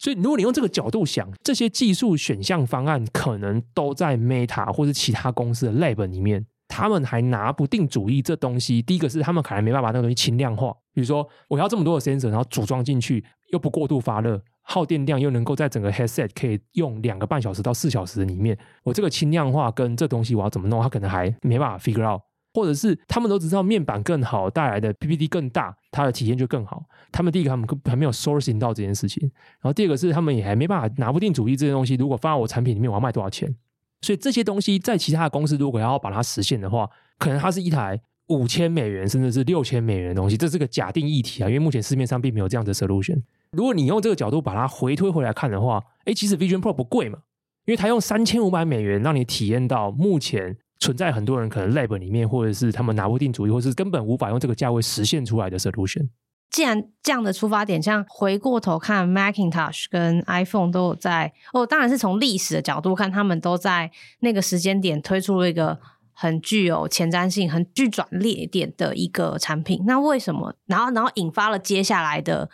[0.06, 8.22] 所以，如果你用这个角度想，这些技术选项方案可能都在 Meta 或者其他公司的 Lab 里面，他们还拿不定主意。
[8.22, 22.22] 这东西，第一个是他们可能没办法把那个东西轻量化，比如说我要这么多的 sensor，然后组装进去又不过度发热，耗电量又能够在整个 headset 可以用两个半小时到四小时里面，我这个轻量化跟这东西我要怎么弄，他可能还没办法 figure out。
[22.56, 26.86] 或者是他们都知道面板更好带来的 PPT 更大，它的体验就更好。
[27.12, 29.30] 他们第一个他们还没有 sourcing 到这件事情，
[29.60, 31.96] 然后第二个是他们也还没办法拿不定主意这些东西。
[31.96, 33.54] 如果放在我产品里面，我要卖多少钱？
[34.02, 40.38] 所以这些东西在其他的公司如果要把它实现的话，可能它是一台五千美元甚至是六千美元的东西。
[40.38, 43.22] 这是个假定议题啊，因为目前市面上并没有这样的 solution。
[43.52, 47.20] 如果你用这个角度把它回推回来看的话，哎，其实 Vision Pro 不贵嘛，
[47.66, 50.58] 因为它用三千五百美元让你体验到目前。
[50.80, 56.10] 存在很多人可能 lab 里面，或者是他们拿不定主意，或是根本无法用这个价位实现出来的 solution。
[56.52, 65.80] 既然这样的出发点，像回过头看 Macintosh 跟 iPhone 都有在哦，当然是从历史的角度看，他们都在那个时间点推出了一个
[66.14, 69.84] 很具有前瞻性、很具转捩点的一个产品。
[69.86, 70.56] 那为什么？
[70.68, 72.50] 然后，然后引发了接下来的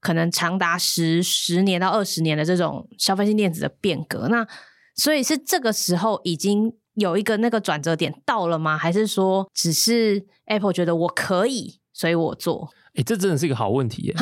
[0.00, 4.28] 可能长达十十年到二十年的这种消费性电子的变革。
[4.28, 4.46] 那
[4.94, 6.72] 所以是这个时候已经。
[6.94, 8.76] 有一个那个转折点到了吗？
[8.76, 12.70] 还是说只是 Apple 觉得我可以，所以我做？
[12.88, 14.14] 哎、欸，这真的是一个好问题耶！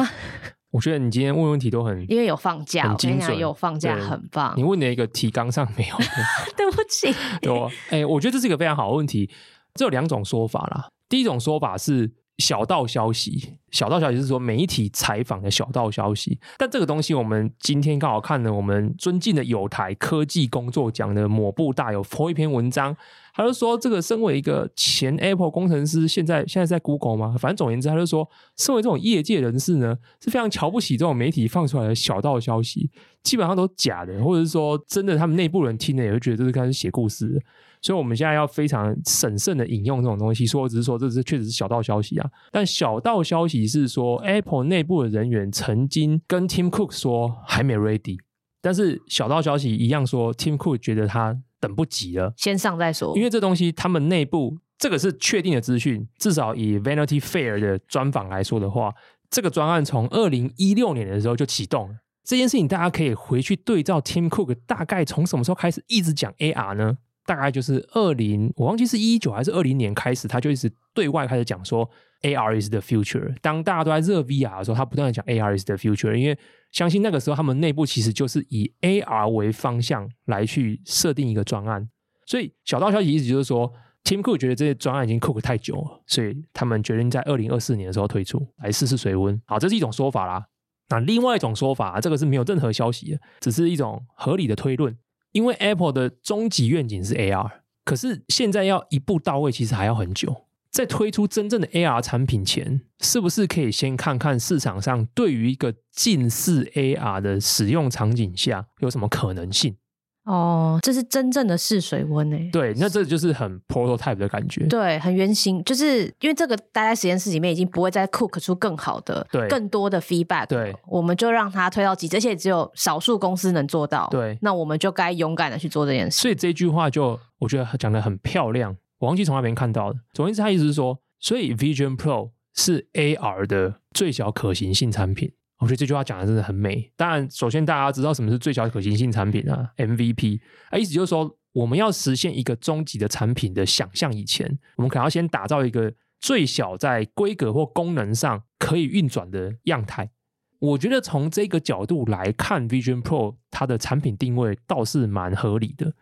[0.71, 4.55] 我觉得你今天问问题都很， 因为有放假，很精准，有放假很棒。
[4.57, 5.97] 你问的一个提纲上没有？
[6.57, 7.15] 对不起。
[7.43, 9.29] 对啊，哎、欸，我觉得这是一个非常好的问题。
[9.75, 10.89] 这有两种说法啦。
[11.09, 16.39] 第一种说法是小道消息，小道消息是说媒体采访的小道消息。
[16.57, 22.97] 但这个东西，我们今天刚好看了我们尊敬的友台科技工作奖的抹布大有发一篇文章，
[23.35, 27.35] 他就说这个身为一个前 Apple 工程师，现在现在在 Google 吗？
[27.39, 32.91] 反正总言之，他就说，身为这种业界人士呢，是非常瞧不起这种媒体放出来的小道消息，
[33.23, 37.43] 基本上都假的，或者是说真的，他们内部人听了也会觉得这是开始写故事。
[37.85, 42.31] 所以，我们现在要非常审慎的引用这种东西，说只是说这是确实是小道消息啊。
[42.53, 48.19] 但小道消息是说，Apple 内部的人员曾经跟 Tim Cook 说还没 ready，
[48.61, 53.17] 但是小道消息一样说，Tim Cook 觉得他等不及了，先上再说。
[53.17, 58.93] 因为这东西他们内部这个是确定的资讯，至少以 Vanity Fair 的专访来说的话，
[59.31, 61.95] 这个专案从二零一六年的时候就启动了。
[62.25, 66.99] 这件事情大家可以回去对照 Tim Cook 大概从什么时候开始一直讲 AR 呢？
[67.35, 71.89] 大概就是二零，我忘记是一九还是二零年开始，他就一直对外开始讲说
[72.21, 73.35] AR is the future。
[73.41, 76.39] 当大家都在热 VR 的时候，他不断的讲 AR is the future，因为
[76.73, 81.89] 相信那个时候他们内部其实就是以 AR 为方向来去设定一个专案。
[82.27, 83.73] 所以小道消息意思就是说
[84.05, 89.41] ，Tim Cook 觉得这些专案已经 cook 太久了，所以他们决定在二零二四年的时候推出来试试水温。
[89.47, 90.45] 好，这是一种说法啦。
[90.91, 94.95] 那另外一种说法，这个是没有任何消息的，只是一种合理的推论。
[95.33, 97.51] 因为 Apple 的终极愿景是 AR，
[97.85, 100.45] 可是现在要一步到位，其实还要很久。
[100.71, 109.77] 在推出真正的 AR 产品前，是不是可以先看看市场上对于一个近似 AR 的使用场景下有什么可能性？
[110.25, 112.49] 哦，这是真正的试水温诶。
[112.53, 114.65] 对，那这就是很 prototype 的感觉。
[114.67, 120.47] 对，很原型，就是因为这个待在实验室里面已经不会再 cook 出更好的、对更多的 feedback。
[120.47, 124.09] 对，我们就让它推到极致，而且只有少数公司能做到。
[124.13, 126.21] 对，那我们就该勇敢的去做这件事。
[126.21, 128.77] 所以这句话就我觉得讲的很漂亮。
[128.99, 129.99] 我忘记从那边看到的。
[130.13, 135.33] 总之，他意思是说，所以 Vision Pro 是 AR 的最小可行性产品。
[135.63, 136.93] 我觉得这句话讲的真的很美。
[136.97, 140.41] 当然，首先大家知道什么是最小可行性产品啊？MVP
[140.71, 150.11] 啊，意思就是说，我们要实现一个终极的产品的想象以前，我们可能要先打造一个最小在规格或功能上可以运转的样态。
[150.59, 155.95] 我觉得从这个角度来看，Vision Pro 它的产品定位倒是蛮合理的。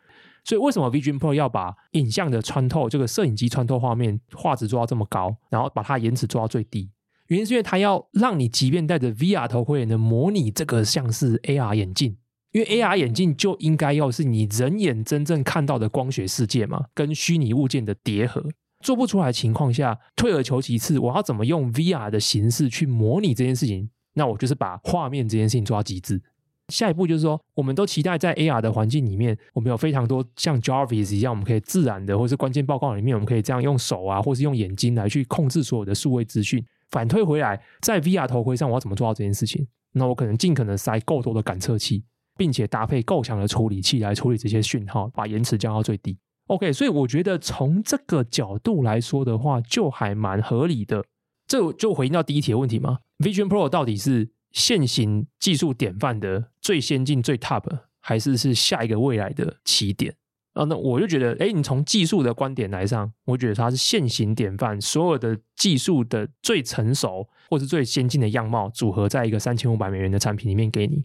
[0.43, 6.91] 所以为什么 Vision Pro 要把影像的穿透，这个摄影机穿透画面画质做到这么高，然后把它延迟做到最低？
[7.31, 12.17] 原因是因为它要让你即便戴着 VR 头盔也能模拟这个像是 AR 眼镜，
[12.51, 18.45] 因为 AR 眼镜就应该要是你人眼真正看到的光学世界嘛，跟虚拟物件的叠合。
[18.85, 23.89] 做不出来的情况下，退而求其次，我要怎么用 VR 的形式去模拟这件事情？
[24.15, 26.21] 那我就是把画面这件事情做到极致。
[26.69, 36.65] 下一步就是说，我们都期待在 AR 的环境里面，我们有非常多像 Jarvis 一样，我们可以自然的，或是关键报告里面，我们可以这样用手啊，或是用眼睛来去控制所有的数位资讯。
[36.91, 39.67] 反推回来，在 VR 头盔上，我要怎么做到这件事情？
[39.93, 42.05] 那我可能尽可能塞够多的感测器，
[42.37, 46.19] 并且搭配够强的处理器来处理这些讯号，把延迟降到最低。
[46.47, 51.05] OK，所以我觉得从这个角度来说的话，就还蛮合理的。
[51.47, 54.31] 这就回应到第一题的问题吗？Vision Pro 到底是？
[54.53, 57.63] 现行技术典范的最先进、最 top，
[58.01, 60.13] 还是是下一个未来的起点
[60.53, 60.65] 啊？
[60.65, 71.05] 那我就觉得，哎，你从技术的观点来上，我觉得它是现行典范，所有的技术的最成熟或是最先进的样貌组合在一个三千五百美元的产品里面给你。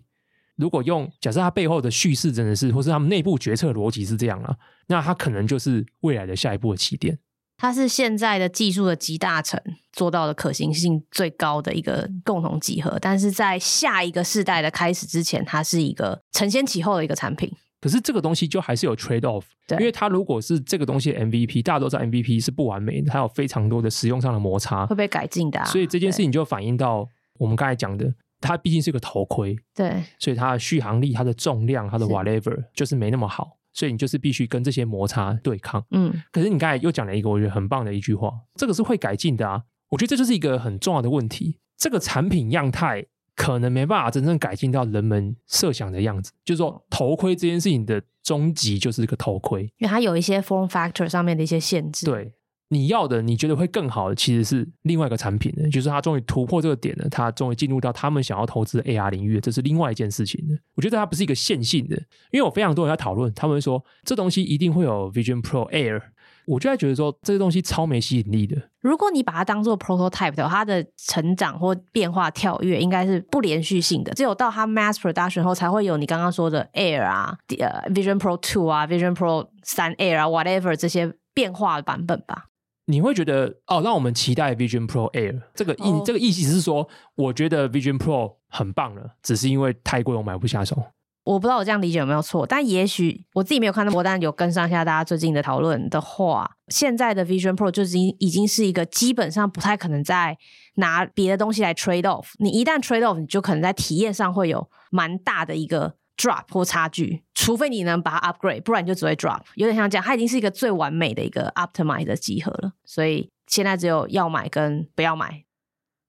[0.55, 4.55] 如果用假设它背后的叙事真的是，或是他们内部决策逻辑是这样啊，
[4.87, 7.19] 那它可能就是未来的下一步的起点。
[7.57, 9.57] 它是现在的技术的集大成
[9.93, 17.49] 做到的可行性最高的一个共同集合，但是在下一个世代的开始之前，它是一个承先启后的一个产品。
[17.81, 25.65] 可是这个东西就还是有 trade off，对，因为它如果是这个东西的 MVP，大家都知道 MVP 是不完美的，它有非常多的使用上的摩擦，会被改进的啊。
[25.65, 27.07] 所以这件事情就反映到
[27.37, 33.57] 我们刚才讲的，它毕竟是个头盔，对，所以它的续航力、它的重量、它的 whatever 是就是没那么好。
[33.73, 36.23] 所以你就是必须跟这些摩擦对抗，嗯。
[36.31, 39.63] 可是你刚才又讲了一个我觉得很棒的一句话，这个是会改进的啊。
[39.89, 41.59] 我觉得这就是一个很重要的问题。
[41.77, 43.05] 这个产品样态
[43.35, 52.05] 可能没办法真正改进到人们设想的样子，就是说头盔这件事情的终极就是一个头盔，因为它有一些 form factor 上面的一些限制。
[52.05, 52.33] 对。
[52.69, 60.55] 你要的，你觉得会更好的，其实是另外一个产品呢，就是它终于突破这个点了，它终于进入到他们想要投资的 AR 领域，这是另外一件事情的。
[60.73, 61.95] 我觉得它不是一个线性的，
[62.31, 66.01] 因为我非常多人在讨论，他们说这东西一定会有 Vision Pro Air，
[66.47, 68.55] 我就在觉得说这个东西超没吸引力的。
[68.81, 80.75] 如果你把它当做 prototype 的话，它的成长或变化跳跃应该是不连续性的，只有到它 mass production 后才会有你刚刚说的 Air 啊，呃 Vision Pro Two 啊，Vision Pro 三 Air 啊，whatever
[80.75, 82.45] 这些变化的版本吧。
[82.87, 90.77] 你会觉得哦，让我们期待 Vision Pro Air 这个意、哦、这个意思是说，我觉得 Vision Pro 很棒了，只是因为太贵，我买不下手。
[91.25, 100.37] 我不知道我这样理解有没有错，但也许我自己没有看到过，但有跟上一下大家最近的讨论的话，现在的 Vision Pro 就已经已经是一个基本上不太可能再
[100.75, 102.27] 拿别的东西来 trade off。
[102.37, 105.95] 你一旦 trade off，你就可能在体验上会有蛮大的一个。
[106.17, 109.41] drop 或差距，除非你能把它 upgrade，不然你就只会 drop。
[109.55, 112.71] 有点像这样，它已经是一个最完美的一个 optimize 的集合了。
[112.85, 115.43] 所以现在只有要买跟不要买。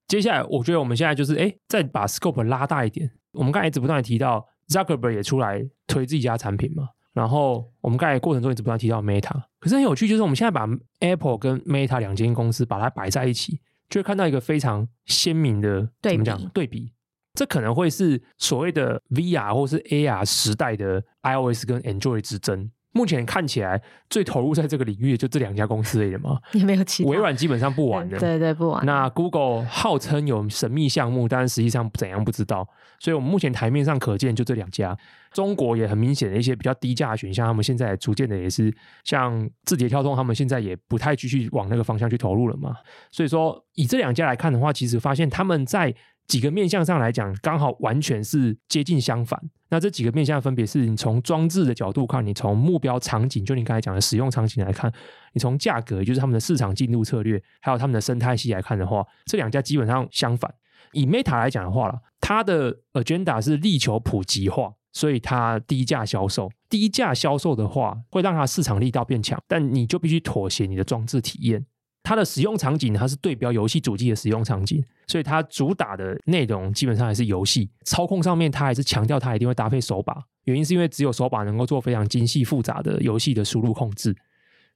[0.07, 3.11] 接下来，我觉得我们现在就是哎，再把 scope 拉大一点。
[3.33, 9.43] 我们刚才一直不断的提到 Zuckerberg 也出来推自己家产品嘛，然后我们刚才过程中一直不断提到 Meta。
[9.61, 10.69] 可是很有趣，就是我们现在把
[11.01, 16.93] Apple 跟 Meta 两间公司把它摆在一起，就会看到一个非常鲜明的怎么讲对比。
[17.35, 22.71] 这可能会是所谓的 VR 或是 AR 时代的 iOS 跟 Android 之争。
[22.97, 27.11] 目前看起来最投入在这个领域的就这两家公司而已嘛，也没有其他。
[27.11, 28.85] 微软基本上不玩的，对对不玩。
[28.87, 32.67] 那 Google 号称有神秘项目，但是实际上怎样不知道。
[32.99, 34.97] 所以我们目前台面上可见就这两家。
[35.33, 38.75] 中国也很明显的一些比较低价的选项，他们现在逐渐的也是
[39.05, 42.75] 像字节跳动，他们现在也不太继续往那个方向去投入了嘛。
[43.11, 45.95] 所以说以这两家来看的话，其实发现他们在
[46.27, 49.41] 几个面向上来讲，刚好完全是接近相反。
[49.69, 54.93] 那这几个面向分别是你从装置的角度看，你从目标场景，就你刚才讲的使用场景来看，
[55.33, 60.53] 你从价格，也就是他们的市场进入策略，还有他们的生态系来看的话，这两家基本上相反。
[60.93, 66.49] 以 Meta 来讲的话了，它的 agenda 是力求普及化，所以它低价销售。
[66.69, 71.67] 低价销售的话，会让它市场力道变强，但你就必须妥协你的装置体验。
[72.07, 80.17] 它的使用场景，它是对标游戏主机的使用场景，所以它主打的内容基本上还是游戏操控上面，它还是强调它一定会搭配手把。
[80.45, 84.15] 原因是因为只有手把能够做非常精细复杂的游戏的输入控制。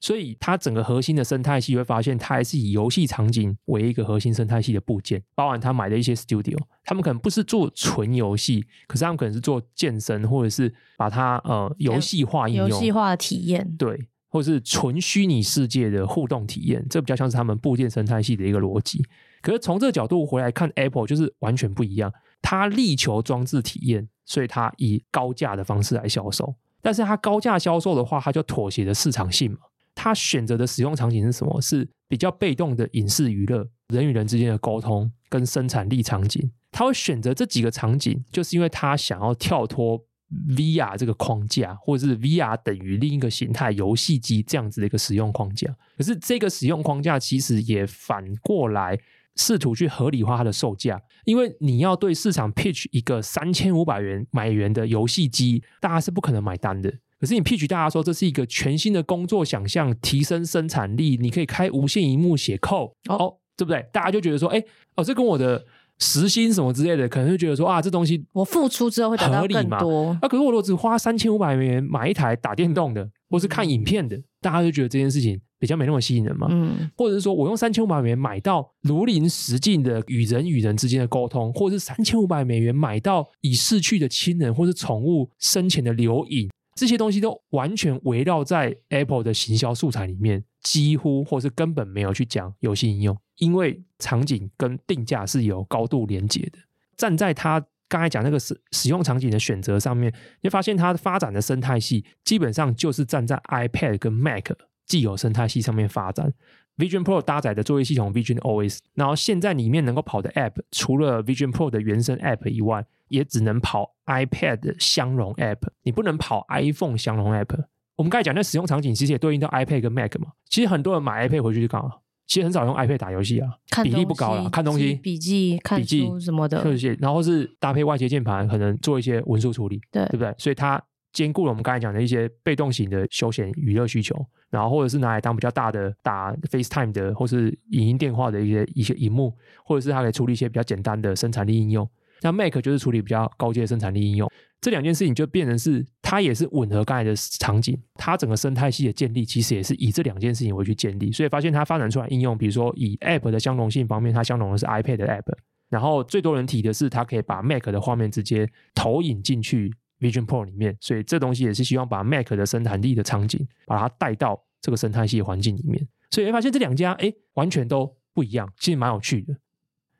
[0.01, 19.05] 所以它整个核心的生态系会发现，它还是以游戏场景为一个核心生态系的部件，包含它买的一些 studio，他们可能不是做纯游戏，可是他们可能是做健身，或者是把它呃游戏化应用，游戏化的体验，对，或是纯虚拟世界的互动体验，这比较像是他们部件生态系的一个逻辑。
[19.43, 29.59] 可是从这个角度回来看，Apple 就是完全不一样，它力求装置体验，所以它以高价的方式来销售，但是它高价销售的话，它就妥协了市场性嘛。
[29.93, 31.61] 他选择的使用场景是什么？
[31.61, 36.51] 是比较被动的影视娱乐、人与人之间的沟通跟生产力场景。
[36.70, 40.03] 他会选择这几个场景，就是因为他想要跳脱
[40.49, 45.74] VR 这个框架，或者是 VR 等于另一个形态游戏机这样子的一个使用框架。
[45.97, 48.99] 可是这个使用框架其实也反过来
[49.37, 56.93] 试图去合理化它的售价，因为你要对市场 pitch 一个三千五百元买元的游戏机，大家是不可能买单的。
[57.18, 63.87] 可是你 pitch 大家说，这是一个全新的工作想象，提升生产力，你可以开无线荧幕写 code 哦，对不对？
[63.93, 64.62] 大家就觉得说，哎，
[64.97, 65.64] 哦，这跟我的
[66.01, 70.17] 时薪什么之类的，可能就觉得说啊，这东西我付出之后会得到更多。
[70.21, 76.49] 啊，可是我如果只花三千五百美元买一台打电动的，或是看影片的，嗯、大家就觉得这件事情比较没那么吸引人嘛。
[76.51, 86.49] 嗯，或者是说我用三千五百美元买到如临实境的与人与人之间的沟通，或者是三千五百美元买到已逝去的亲人或是宠物生前的留影。
[86.77, 96.59] 这些东西都完全围绕在 Apple 的行销素材里面，几乎或是根本没有去讲游戏应用，因为场景跟定价是有高度连结的。
[96.97, 100.12] 站在他刚才讲那个使使用场景的选择上面，
[100.43, 104.53] 你会发现它发展的生态系基本上就是站在 iPad 跟 Mac
[104.86, 106.32] 既有生态系上面发展。
[106.76, 117.32] Vision Pro 搭载的作业系统 Vision OS，然后现在里面能够跑的 App，除了 Vision Pro 的原生 App 以外，也只能跑 iPad 相容 App，你不能跑 iPhone 相容
[117.32, 117.64] App。
[117.97, 120.28] 我们刚才讲那使用场景，其实也对应到 iPad 跟 Mac 嘛。
[120.49, 121.97] 其实很多人买 iPad 回去就干嘛？
[122.31, 123.51] 其实很少用 iPad 打游戏啊，
[123.83, 124.49] 比例不高了。
[124.51, 130.33] 看东西、笔记、看书什么的，特写，然后是搭配外接键盘，可能做一些文书处理，对，对不对？
[130.39, 130.81] 所以它
[131.12, 134.14] 兼顾了我们刚才讲的一些被动型的休闲娱乐需求，
[134.49, 141.85] 然后或者是拿来当比较大的打 FaceTime 的，或是影音电话的一些一些荧幕，或者是它可以处理一些比较简单的生产力应用。
[142.23, 155.33] 那 Mac 就是处理比较高阶生产力应用，这两件事情就变成是它也是吻合刚才的场景，它整个生态系的建立其实也是以这两件事情为去建立，所以发现它发展出来应用，比如说以 App 的相容性方面，它相容的是 iPad 的 App，
[155.71, 169.37] 然后最多人提的是它可以把 Mac 的画面直接投影进去 Vision Pro 里面，所以这东西也是希望把 Mac 的生产力的场景把它带到这个生态系环境里面，所以会发现这两家哎完全都不一样，其实蛮有趣的，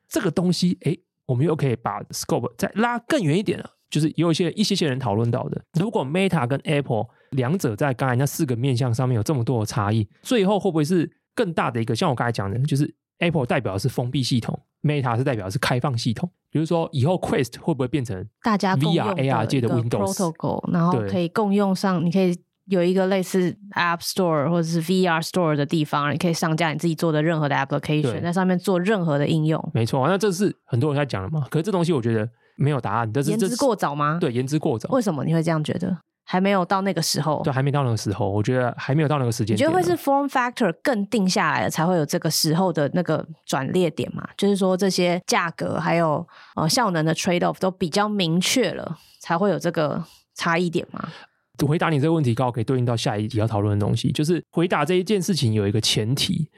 [0.07, 0.95] 这个东西哎。
[1.31, 11.95] 我们又可以把 scope 再拉更远一点了，就是也有一些一些些人讨论到的，如果 Meta 跟 Apple 两者在刚才那四个面向上面有这么多的差异，最后会不会是更大的一个？
[11.95, 16.29] 像我刚才讲的，就是 Apple 代表的是封闭系统，Meta 是代表的是开放系统。
[16.49, 20.33] 比如说以后 Quest 会不会变成大家 VR AR 界的 Windows
[20.73, 22.37] 然后可以共用上，你可以。
[22.71, 29.61] 有一个类似 App Store 或者是 VR Store 的地方，你可以上架你自己做的任何的 application，在上面做任何的应用。
[29.73, 31.45] 没错，那这是很多人在讲的嘛。
[31.51, 34.17] 可是这东西我觉得没有答案，但是言之过早吗？
[34.21, 34.89] 对，言之过早。
[34.89, 35.97] 为什么你会这样觉得？
[36.23, 37.41] 还没有到那个时候？
[37.43, 38.29] 对，还没到那个时候。
[38.29, 39.53] 我觉得还没有到那个时间。
[39.53, 44.25] 你觉得会是 Form Factor 更定下来了，才会有这个时候的那个转捩点嘛？
[44.37, 50.01] 就是说这些价格还有呃效能的 trade off 都比较明确了，才会有这个
[50.35, 51.09] 差异点吗？
[51.67, 56.49] 回答你这个问题，刚好可以对应到下一题要讨论的东西，就是回答这一件事情有一个前提。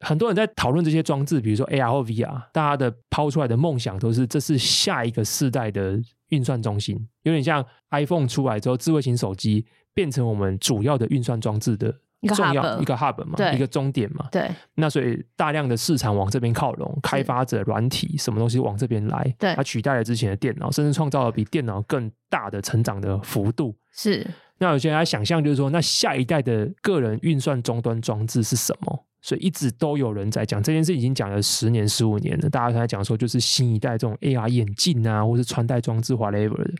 [0.00, 5.96] 很多人在讨论这些装置，比如说 AR 或 VR，大家的抛出来的梦想都是这是下一个世代的
[6.30, 11.94] 运算中心，有点像 iPhone 出来之后，智慧型手机变成我们主要的运算装置的
[12.34, 14.26] 重要一个 hub 嘛，一个终点嘛。
[14.32, 14.50] 对。
[14.74, 23.72] 那所以大量的市场往这边靠拢，开发者软体什么东西往这边来，对，它取代了之前的电脑，甚至创造了比电脑更大的成长的幅度。
[23.92, 24.26] 是。
[24.62, 29.06] 那有些人想象，就是说，那下一代的个人运算终端装置是什么？
[29.20, 32.48] 所以一直都有人在讲这件事，已经讲了十年、十五年了。
[32.48, 36.70] 大家在讲说，就是新一代这种 AR 眼镜啊，或是穿戴装置，whatever 的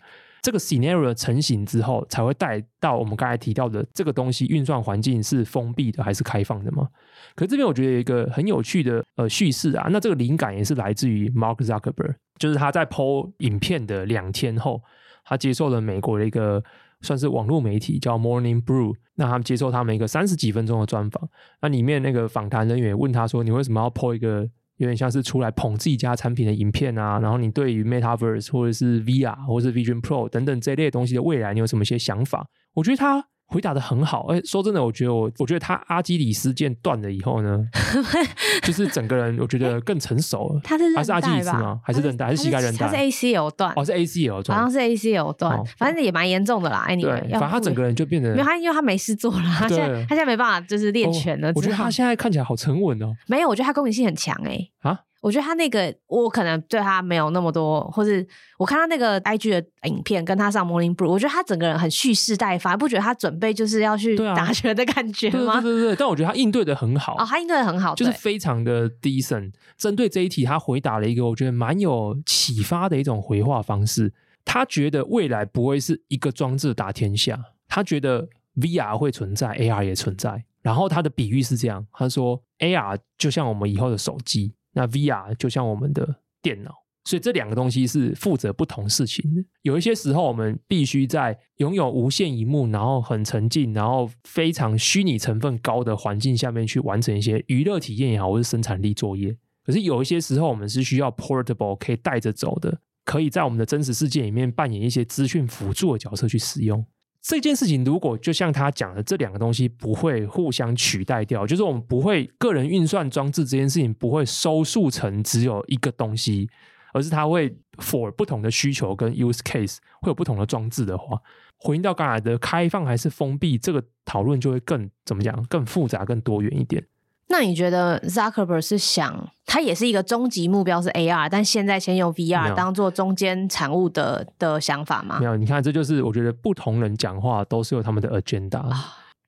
[0.42, 6.86] 这个 scenario 成型之后，才会带到我们刚才提到的这个东西运算环境是封闭的还是开放的吗？
[7.34, 14.80] 可是这边我觉得有一个很有趣的呃叙事啊，那这个灵感也是来自于 Mark Zuckerberg，就是他在 PO 影片的两天后，
[15.24, 16.62] 他接受了美国的一个。
[17.02, 21.28] 算是网络媒体叫 Morning Brew，那他们接受他们一个三十几分钟的专访，
[21.60, 27.18] 那里面那个访谈人员问他说：“你为什么要 po 一个有点像是出来捧自己家产品的影片啊？
[27.20, 33.22] 然后你对于 Metaverse 或者是 VR 或者是 Vision Pro 等等这类东西的未来，你有什么一些想法？”我觉得他
[33.52, 34.26] 回答的很好。
[34.30, 37.64] 哎，说真的，我觉得我我觉得他阿基里斯腱断了以后呢，
[38.64, 40.60] 就是整个人我觉得更成熟了。
[40.64, 41.80] 他是还是阿基里斯吗？
[41.84, 42.26] 还是韧带？
[42.26, 42.86] 还是膝盖韧带？
[42.86, 46.86] 他是 ACL 断哦，是 ACL 断，好像是 ACL 断，反正也蛮严重的啦。
[46.88, 51.52] Anyway，对，反正他整个人就变得，没有他因为他没事做了， 他现在他现在没办法就是练拳了。
[51.54, 53.14] 我觉得他现在看起来好沉稳哦。
[53.26, 54.58] 没有，我觉得他攻击性很强哎。
[54.80, 55.00] 啊？
[55.22, 58.26] 我觉得他那个，我可能对他没有那么多，或是
[58.58, 65.60] 我看他那个 IG 的影片，跟他上 Morning Brew，我觉得他整个人很蓄势待发，不觉得他准备就是要去打拳的感觉吗？
[65.60, 69.52] 对对对对，但我觉得他应对的很好哦，他应对的很好，就是非常的 decent。
[69.78, 74.12] 针对这一题，他回答了一个我觉得蛮有启发的一种回话方式。
[74.44, 80.44] 他觉得未来不会是一个装置打天下，他觉得 VR 会存在，AR 也存在。
[80.62, 84.52] 然后他的比喻是这样，他说 AR 就像我们以后的手机。
[84.72, 86.72] 那 VR 就像我们的电脑，
[87.04, 89.44] 所以这两个东西是负责不同事情的。
[89.62, 99.36] 有一些时候，我们必须在拥有无限萤幕，然后很沉浸，然后非常虚拟成分高的环境下面去完成一些娱乐体验也好，或是生产力作业。
[99.64, 106.84] 可是有一些时候，我们是需要 portable 可以带着走的，可以在我们的真实世界里面扮演一些资讯辅助的角色去使用。
[107.22, 116.50] 这件事情如果就像他讲的，这两个东西不会互相取代掉，就是我们不会个人运算装置这件事情不会收束成只有一个东西，
[116.92, 121.16] 而是它会 for 不同的需求跟 use case 会有不同的装置的话，
[121.58, 126.84] 回应到刚才的开放还是封闭，这个讨论就会更怎么讲，更复杂、更多元一点。
[127.32, 135.18] 那你觉得 Zuckerberg 是想，他也是一个终极目标是 AR，但现在先用 VR 当做中间产物的的想法吗？
[135.18, 138.62] 没有，你看，这就是我觉得不同人讲话都是有他们的 agenda。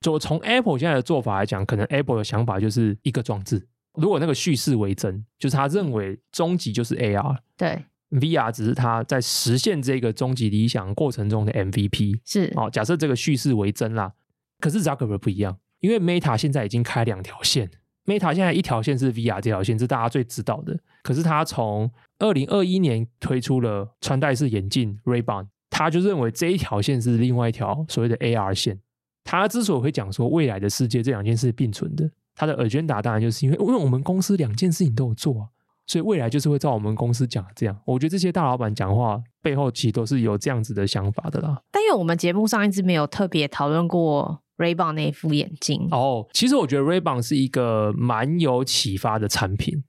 [0.02, 3.66] 就从 Apple 现在的做法来讲，可能 Apple 的想法就是一个装置。
[3.94, 12.20] 如果那个叙事为真，就是他认为终极就是 AR，对，VR 只是他在实现这个终极理想过程中的 MVP。
[12.22, 14.12] 是哦，假设这个叙事为真啦，
[14.60, 17.70] 可是 Zuckerberg 不一样，因为 Meta 现在已经开两条线。
[18.06, 20.78] Meta 现在一条线是 VR 这条线，是大家最知道的。
[21.02, 28.80] 可是他从二零二一年推出了穿戴式眼镜 Ray-Ban，他就认为这一条线是另外一条所谓的 AR 线。
[29.24, 35.48] 他之所以会讲说未来的世界这两件事并存的，他的 agenda 当然就是因为因为我们公司两件事情都有做啊，
[35.86, 37.74] 所以未来就是会照我们公司讲这样。
[37.86, 41.62] 我觉得这些大老板讲话背后其实都是有这样子的想法的啦。
[41.72, 44.43] 但因为我们节目上一直没有特别讨论过。
[44.56, 49.82] Ray-Ban 那副眼镜哦，其实我觉得 Ray-Ban 是一个蛮有启发的产品。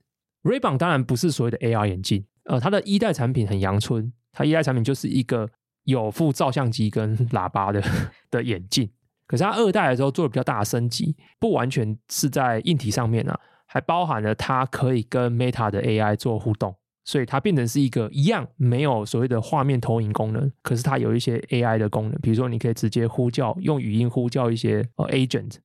[0.44, 5.50] Ray-Ban 当然不是所谓的 AR 眼镜，呃，它的一代产品很阳春，它一代产品就是一个
[5.84, 7.84] 有副照相机跟 喇叭的
[8.30, 8.90] 的眼镜。
[9.28, 16.76] 可是它二代的时候做了比较大的升级，不完全是在硬体上面啊，还包含了它可以跟 Meta 的 AI 做互动。
[17.06, 25.58] 所以它变成是一个一样没有所谓的画面投影功能，可是它有一些 AI 的功能，比如说你可以直接呼叫，用语音呼叫一些呃 agent。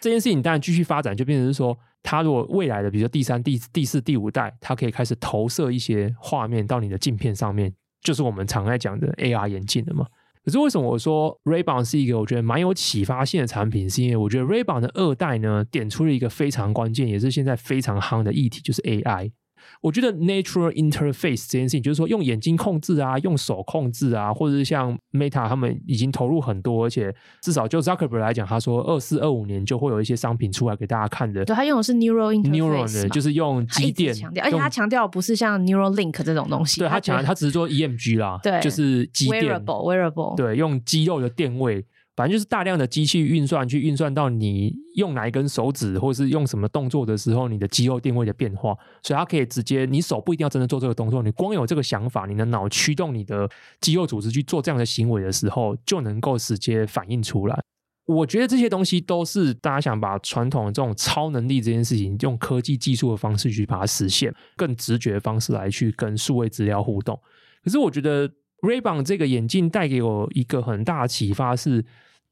[0.00, 10.06] 这件事情当然继续发展，就变成是说，它如果未来的，比如说第三、第第四、第五代，它可以开始投射一些画面到你的镜片上面，就是我们常在讲的 AR 眼镜了嘛。
[10.44, 13.90] 可是为什么我说 Ray-Ban 是一个我觉得蛮有启发性的产品？
[13.90, 19.32] 是因为我觉得 Ray-Ban 的二代呢，点出了一个非常关键，也是现在非常夯的议题，就是 AI。
[19.80, 31.44] 我觉得 natural interface 这件事情，就是说用眼睛控制啊，用手控制啊，或者是像 Meta 他们已经投入很多，而且至少就 Zuckerberg 来讲，他说二四二五年就会有一些商品出来给大家看的。
[31.44, 36.80] 对，他用的是 neural interface，呢就是用机电，强调，而且他强调不是像 neural link 这种东西。
[36.80, 41.84] 对他强调，他只是做 EMG 啦，对，就是机电 wearable wearable，对，用肌肉的电位。
[42.16, 53.46] 反正就是大量的机器运算，去运算到你用哪一根手指，或者是用什么动作的时候，你的肌肉定位的变化，所以它可以直接，你手不一定要真的做这个动作，你光有这个想法，你的脑驱动你的
[53.82, 57.62] 肌肉组织去做这样的行为的时候，就能够直接反映出来。
[58.06, 67.20] 我觉得这些东西都是大家想把传统的这种超能力这件事情，用科技技术的方式去把它实现，更直觉的方式来去跟数位资料互动。
[67.62, 68.26] 可是我觉得
[68.62, 71.84] Ray-Ban 这个眼镜带给我一个很大的启发是。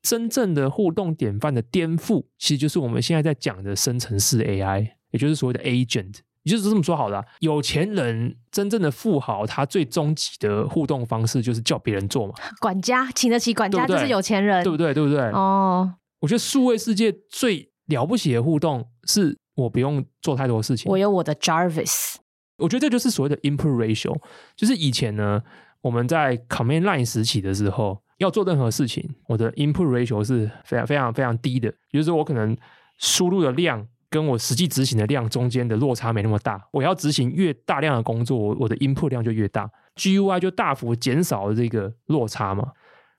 [0.05, 6.19] 真正的互动典范的颠覆，其实就是我们现在在讲的生成式 AI，也就是所谓的 agent。
[6.43, 12.35] 也就是这么说好了，有钱人真正的富豪，他最终极的互动方式就是叫别人做嘛。
[12.61, 14.93] 管家请得起管家就是有钱人，对不对？
[14.93, 15.21] 对不对？
[15.31, 22.17] 哦，我觉得数位世界最了不起的互动，是我不用做太多事情，我有我的 Jarvis。
[22.59, 24.15] 我觉得这就是所谓的 input ratio，
[24.55, 25.41] 就是以前呢，
[25.81, 28.04] 我们在 command line 时期的时候。
[28.19, 32.57] 要做任何事情，我的 input ratio 是非常非常非常低的，也就是说，我可能
[32.99, 36.65] 输入的量跟我实际执行的量中间的落差没那么大。
[36.71, 42.73] 我要执行越大量的工作，我的 input 量就越大，GUI 就大幅减少了这个落差嘛。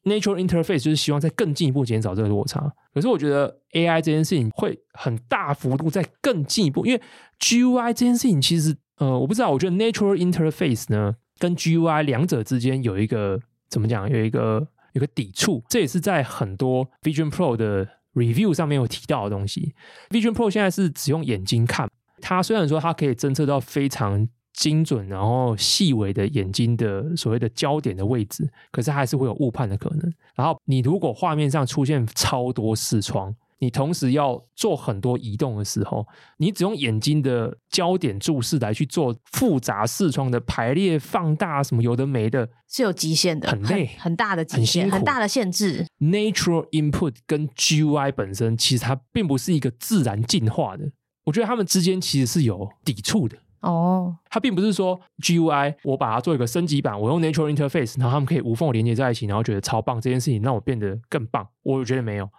[0.04, 2.72] Natural Interface 就是希望再更进一步减少这个落差。
[2.94, 7.02] 可是我觉得 AI 这件事情会很大幅度再更进一步，因为
[7.40, 14.66] GUI 这件事情其实呃，我不知道，我觉得 Natural Interface 呢跟 GUI 两者之间有一个怎么讲，有一个
[14.96, 19.76] 有个抵触，这也是在很多 Vision Pro 的 review 上面有提到的东西。
[20.10, 21.90] Vision Pro 现在是只用眼睛看，
[22.22, 30.14] 它虽然说它可以侦测到非常精准，然后细微的眼睛的所谓的焦点的位置，可是还是会有误判的可能。
[30.34, 36.06] 然后你如果画面上出现超多视窗，你同时要做很多移动的时候，
[36.38, 45.86] 你只用眼睛的焦点注视来去做复杂视窗的排列、放大什么有的没的，是有极限的，很累，很，很大的极限，很，很大的限制。
[46.00, 50.92] Natural input 跟 GUI 本身其实它并不是一个自然进化的，
[51.24, 53.38] 我觉得它们之间其实是有抵触的。
[53.62, 61.48] 哦，它并不是说 GUI 我把它做一个升级版，我用 Natural Interface，然后它们可以无缝连接在一起，然后觉得超棒，这件事情让我变得更棒。
[61.64, 62.30] 我觉得没有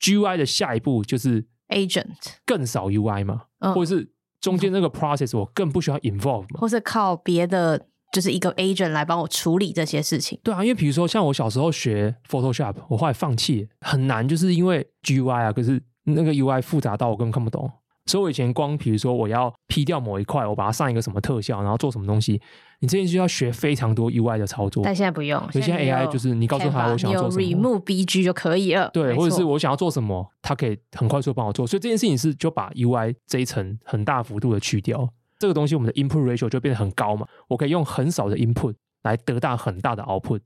[0.00, 2.06] ，GUI 的下一步就是 Agent
[2.44, 10.38] 更少 UI 嘛，嗯、或者是中间那个 process 我更不需要 involve 嘛，或是靠别的就是一个 Agent 来帮我处理这些事情。
[10.42, 17.70] 对啊，因为比如说像我小时候学 Photoshop，我后来放弃，很难，就是因为 GUI 啊，可是那个 UI 复杂到我根本看不懂。
[18.06, 22.40] 所以我以前光比如说我要 P 掉某一块，我把它上一个什么特效，然后做什么东西，
[22.80, 24.82] 你这件就要学非常多 UI 的操作。
[24.84, 28.88] 但现在不用，所以现在 AI 就是你告诉他我想要做什么，Remove BG 就可以了。
[28.92, 31.66] 对，或者是我想要做什么，它可以很快速帮我做。
[31.66, 37.26] 所以这件事情是就把 UI 这一层很大幅度的去掉，这个东西我们的 Input Ratio 就变得很高嘛。
[37.48, 40.42] 我可以用很少的 Input 来得到很大的 Output。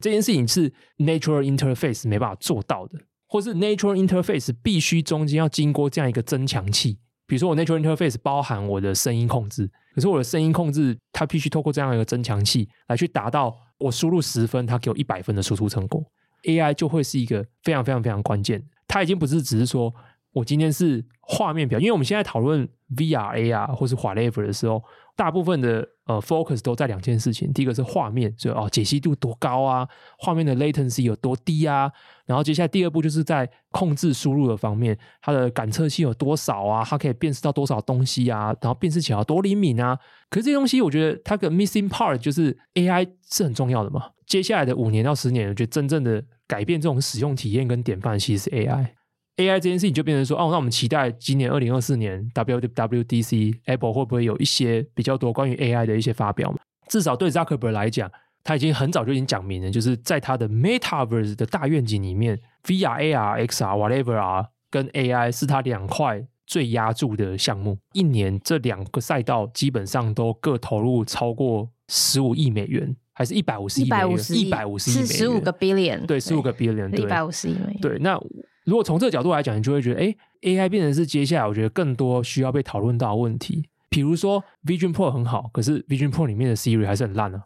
[0.00, 2.98] 这件事情是 Natural Interface 没办法做到的，
[3.28, 6.98] 或是 Natural Interface 必须中间要经过这样一个增强器。
[7.26, 16.04] 比如说，我 Natural Interface 包含我的声音控制，可是我的声音控制它必须透过这样一个增强器来去达到我输入十分，它给我一百分的输出成果。
[16.44, 19.92] AI 就会是一个非常非常非常关键，它已经不是只是说
[20.34, 24.82] 我今天是画面表，因为我们现在讨论 VR、AR 或是 whatever 的时候。
[25.16, 31.88] 大部分的呃 focus 都在两件事情，第一个是画面，所以哦解析度多高啊，画面的 latency 有多低啊，
[32.26, 39.96] 然后接下来第二步就是在控制输入的方面，它的感测器有多少啊，它可以辨识到多少东西啊，然后辨识起来多灵敏啊。
[40.28, 44.10] 可是这些东西，我觉得它的 missing part 就是 AI 是很重要的嘛。
[44.26, 48.88] 接下来的五年到十年，我觉得真正的改变这种使用体验跟典范，其实是 AI。
[49.36, 56.58] AI 这件事情就变成说，哦，那我们期待今年二零二四年 WWDC Apple 会不会有一些比较多关于 AI 的一些发表嘛？
[56.88, 58.08] 至少对 Zuckerberg 来讲，
[58.44, 67.78] 他已经很早就已经讲明了，就是在他的 Metaverse 的大愿景里面，VR、AR、XR、Whatever 啊，跟 AI 是他两块最压住的项目。
[67.92, 74.06] 一年这两个赛道基本上都各投入超过十五亿美元，还是一百五十亿美元？
[74.06, 77.80] 一百五十亿，是十五个 billion，对，十五个 billion，对，一百五十亿美元。
[77.80, 78.16] 对，那。
[78.64, 83.68] 如果从这个角度来讲，你就会觉得，哎，AI 变成是接下来我觉得更多需要被讨论到的问题。
[83.90, 87.44] 比如说，Vision Pro 很好，可是 Vision Pro 里面的 Siri 还是很烂啊。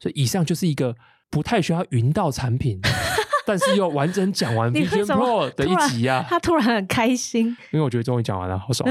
[0.00, 0.94] 所以以上就是一个
[1.30, 2.80] 不太需要云到产品，
[3.44, 6.24] 但是又完整讲完 Vision Pro 的一集啊。
[6.28, 8.88] 他突然很开心，因为我觉得终于讲完了，好爽。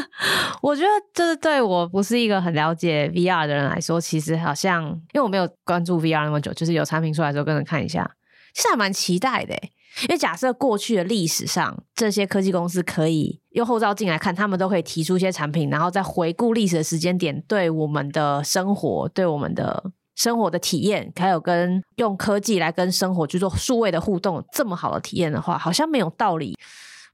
[0.62, 8.10] 我觉得这对我不是一个很了解 VR 的人来说，其实好像因为我没有关注 VR 那么久，就是有产品出来的时候跟着看一下，
[8.54, 9.54] 其实还蛮期待的。
[10.02, 26.56] 因为假设过去的历史上，这些科技公司可以用后照镜来看，他们都可以提出一些产品，然后再回顾历史的时间点，对我们的生活、对我们的生活的体验，还有跟用科技来跟生活去做数位的互动，这么好的体验的话，好像没有道理。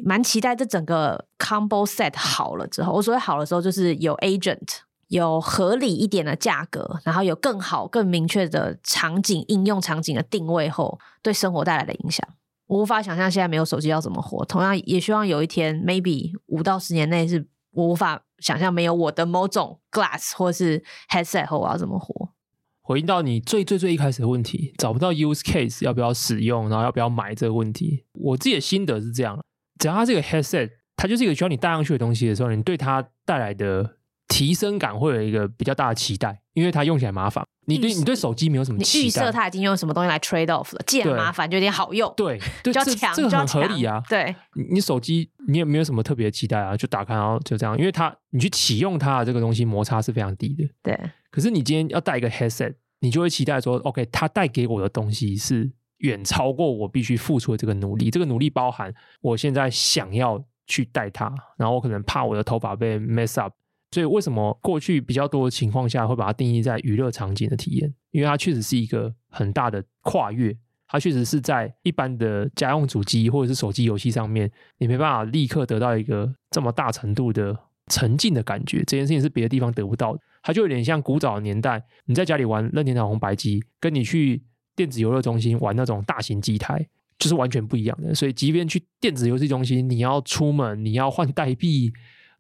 [0.03, 4.79] 蛮期待这整个 combo set 好了之后，我所谓好的时候，就是有 agent，
[5.09, 12.27] 有合理一点的价格，然后有更好、更明确的场景应用场景的定位后，对生活带来的影响。
[12.71, 14.45] 我无法想象现在没有手机要怎么活。
[14.45, 22.33] 同样，也希望有一天，maybe 五到十年内，是我无法想象没有我的某种 glass 或是 headset 后，我要怎么活。
[22.81, 29.45] 回应到你最最最一开始的问题，找不到 use case 要不要使用，然后要不要买这个问题，我自己的心得是这样：
[29.81, 33.97] 只要它这个 headset，它就是一个需要你戴上去的东西的时候，你对它带来的
[34.31, 37.45] 提升感会有一个比较大的期待，因为它用起来麻烦。
[37.67, 39.03] 你对你对手机没有什么期待？
[39.03, 40.83] 你预设它已经用什么东西来 trade off 了？
[40.87, 42.13] 既然麻烦，就有点好用。
[42.17, 44.01] 对，比较强，这个很合理啊。
[44.09, 44.35] 对，
[44.71, 50.65] 你手机你也没有什么特别的期待啊，就打开然后就这样，因为它你去启用它的这个东西摩擦是非常低的。
[50.83, 50.99] 对。
[51.31, 58.11] 可是你今天要带一个 headset，你就会期待说，OK，它带给我的东西是远超过我必须付出的这个努力。
[58.11, 63.53] 这个努力包含我现在想要去戴它，然后我可能怕我的头发被 mess up。
[63.91, 67.93] 所以为什么过去比较多的情况下会把它定义在娱乐场景的体验？
[68.13, 77.57] 因为它确实是一个很大的跨越，它确实是在一般的家用主机或者是手机游戏上面，你没办法立刻得到一个这么大程度的
[77.89, 78.79] 沉浸的感觉。
[78.79, 80.21] 这件事情是别的地方得不到的。
[80.43, 84.43] 它就有点像古早的年代，你在家里玩任天堂红白机，跟你去
[84.75, 86.89] 电子游乐中心玩那种大型机台，
[87.19, 88.15] 就是完全不一样的。
[88.15, 91.93] 所以，即便去电子游戏中心，你要出门，你要换代币，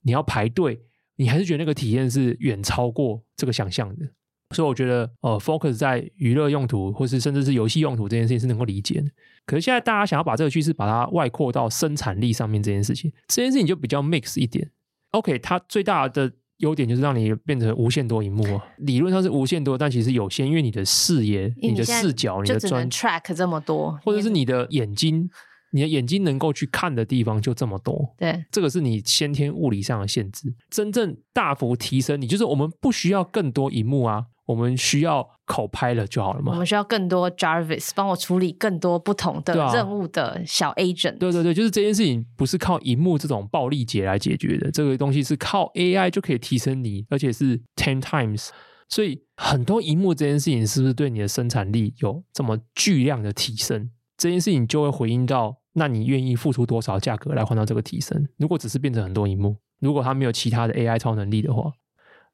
[0.02, 0.80] 你要排队，
[1.20, 4.06] 你还是觉得那个体验是远超过这个想象的。
[4.54, 9.06] 所以，我觉得，呃，focus 在娱乐用途，或是甚至是游戏用途这件事情是能够理解的。
[9.46, 14.70] 可是现在大家想要把这个趋势把它外扩到生产力上面，这件事情，这件事情就比较 mix 一点。
[15.10, 16.32] OK，它最大的。
[16.60, 25.26] 优点就是让你变成无限多荧幕啊，理论上是无限多，但其实有限，因为你的视野、你的视角、你的专 track 这么多，或者是你的眼睛，
[25.70, 28.14] 你的眼睛能够去看的地方就这么多。
[28.16, 30.54] 对，这个是你先天物理上的限制。
[30.68, 34.26] 真正大幅提升你，就是我们不需要更多荧幕啊。
[34.46, 36.50] 我们需要 Copilot 就好了嘛？
[36.50, 41.18] 我们需要更多 Jarvis 帮我处理更多不同的任务的小 agent。
[41.18, 41.30] 对啊。
[41.30, 48.48] 对对对，就是这件事情不是靠荧幕这种暴力节来解决的，这个东西是靠 AI 就可以提升你，而且是 ten times。
[48.88, 53.90] 所以很多荧幕这件事情是不是对你的生产力有这么巨量的提升？
[54.18, 58.28] 这件事情就会回应到，那你愿意付出多少价格来换到这个提升？
[58.36, 61.72] 如果只是变成很多荧幕，如果它没有其他的 AI 超能力的话。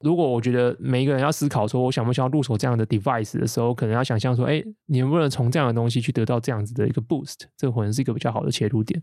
[0.01, 7.35] 如果我觉得每一个人要思考说，我想不想要入手这样的 device 的时候，可能要想象说，哎，你能不能从这样的东西去得到这样子的一个 boost？
[7.55, 9.01] 这可能是一个比较好的切入点。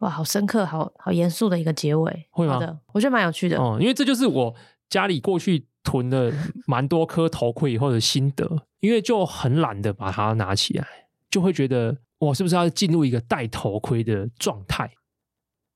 [0.00, 2.58] 哇，好深刻，好好严肃的一个结尾，会吗？
[2.58, 3.56] 的，我觉得蛮有趣的。
[3.56, 4.54] 哦、嗯，因为这就是我
[4.90, 6.30] 家里过去囤了
[6.66, 10.86] 蛮多颗头盔以后的心得，因为就很懒得把它拿起来，
[11.30, 14.90] 就会觉得我是不是要进入一个戴头盔的状态？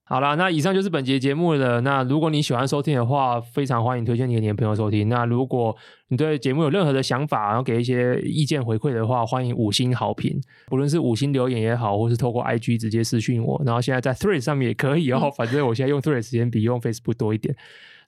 [0.04, 1.80] 好了，那以上就是本节节目了。
[1.82, 5.08] 那如果你喜欢收听的话，非常欢迎推荐给你的朋友收听。
[5.08, 5.76] 那如果
[6.08, 13.62] 你对节目有任何的想法，然后给一些意见回馈的话，欢迎五星好评，不论是五星留言也好，或是透过 IG 直接私讯我。
[13.64, 17.54] 然后现在在 Threads 上面也可以哦，反正我现在用 Threads 时间比用 Facebook 多一点。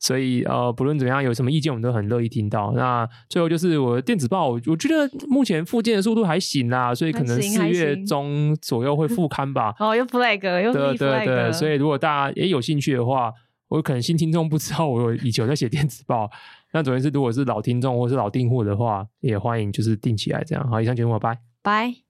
[0.03, 2.73] 所以呃，不论怎么样，有什么意见，我们都很乐意听到。
[2.75, 9.73] 那最后就是我的电子报，我觉得目前复健的速度还行啦，所以可能四月中左右会复刊吧。
[9.79, 10.73] 哦，又 flag，又。
[10.73, 13.33] 对对对，所以如果大家也有兴趣的话，
[13.69, 16.29] 我可能新听众不知道我有以前有在写电子报。
[16.73, 20.69] 那总之是，如果是老听众或是老订户的话，也欢迎就是订起来这样。
[20.69, 22.02] 好，以上节目，拜拜。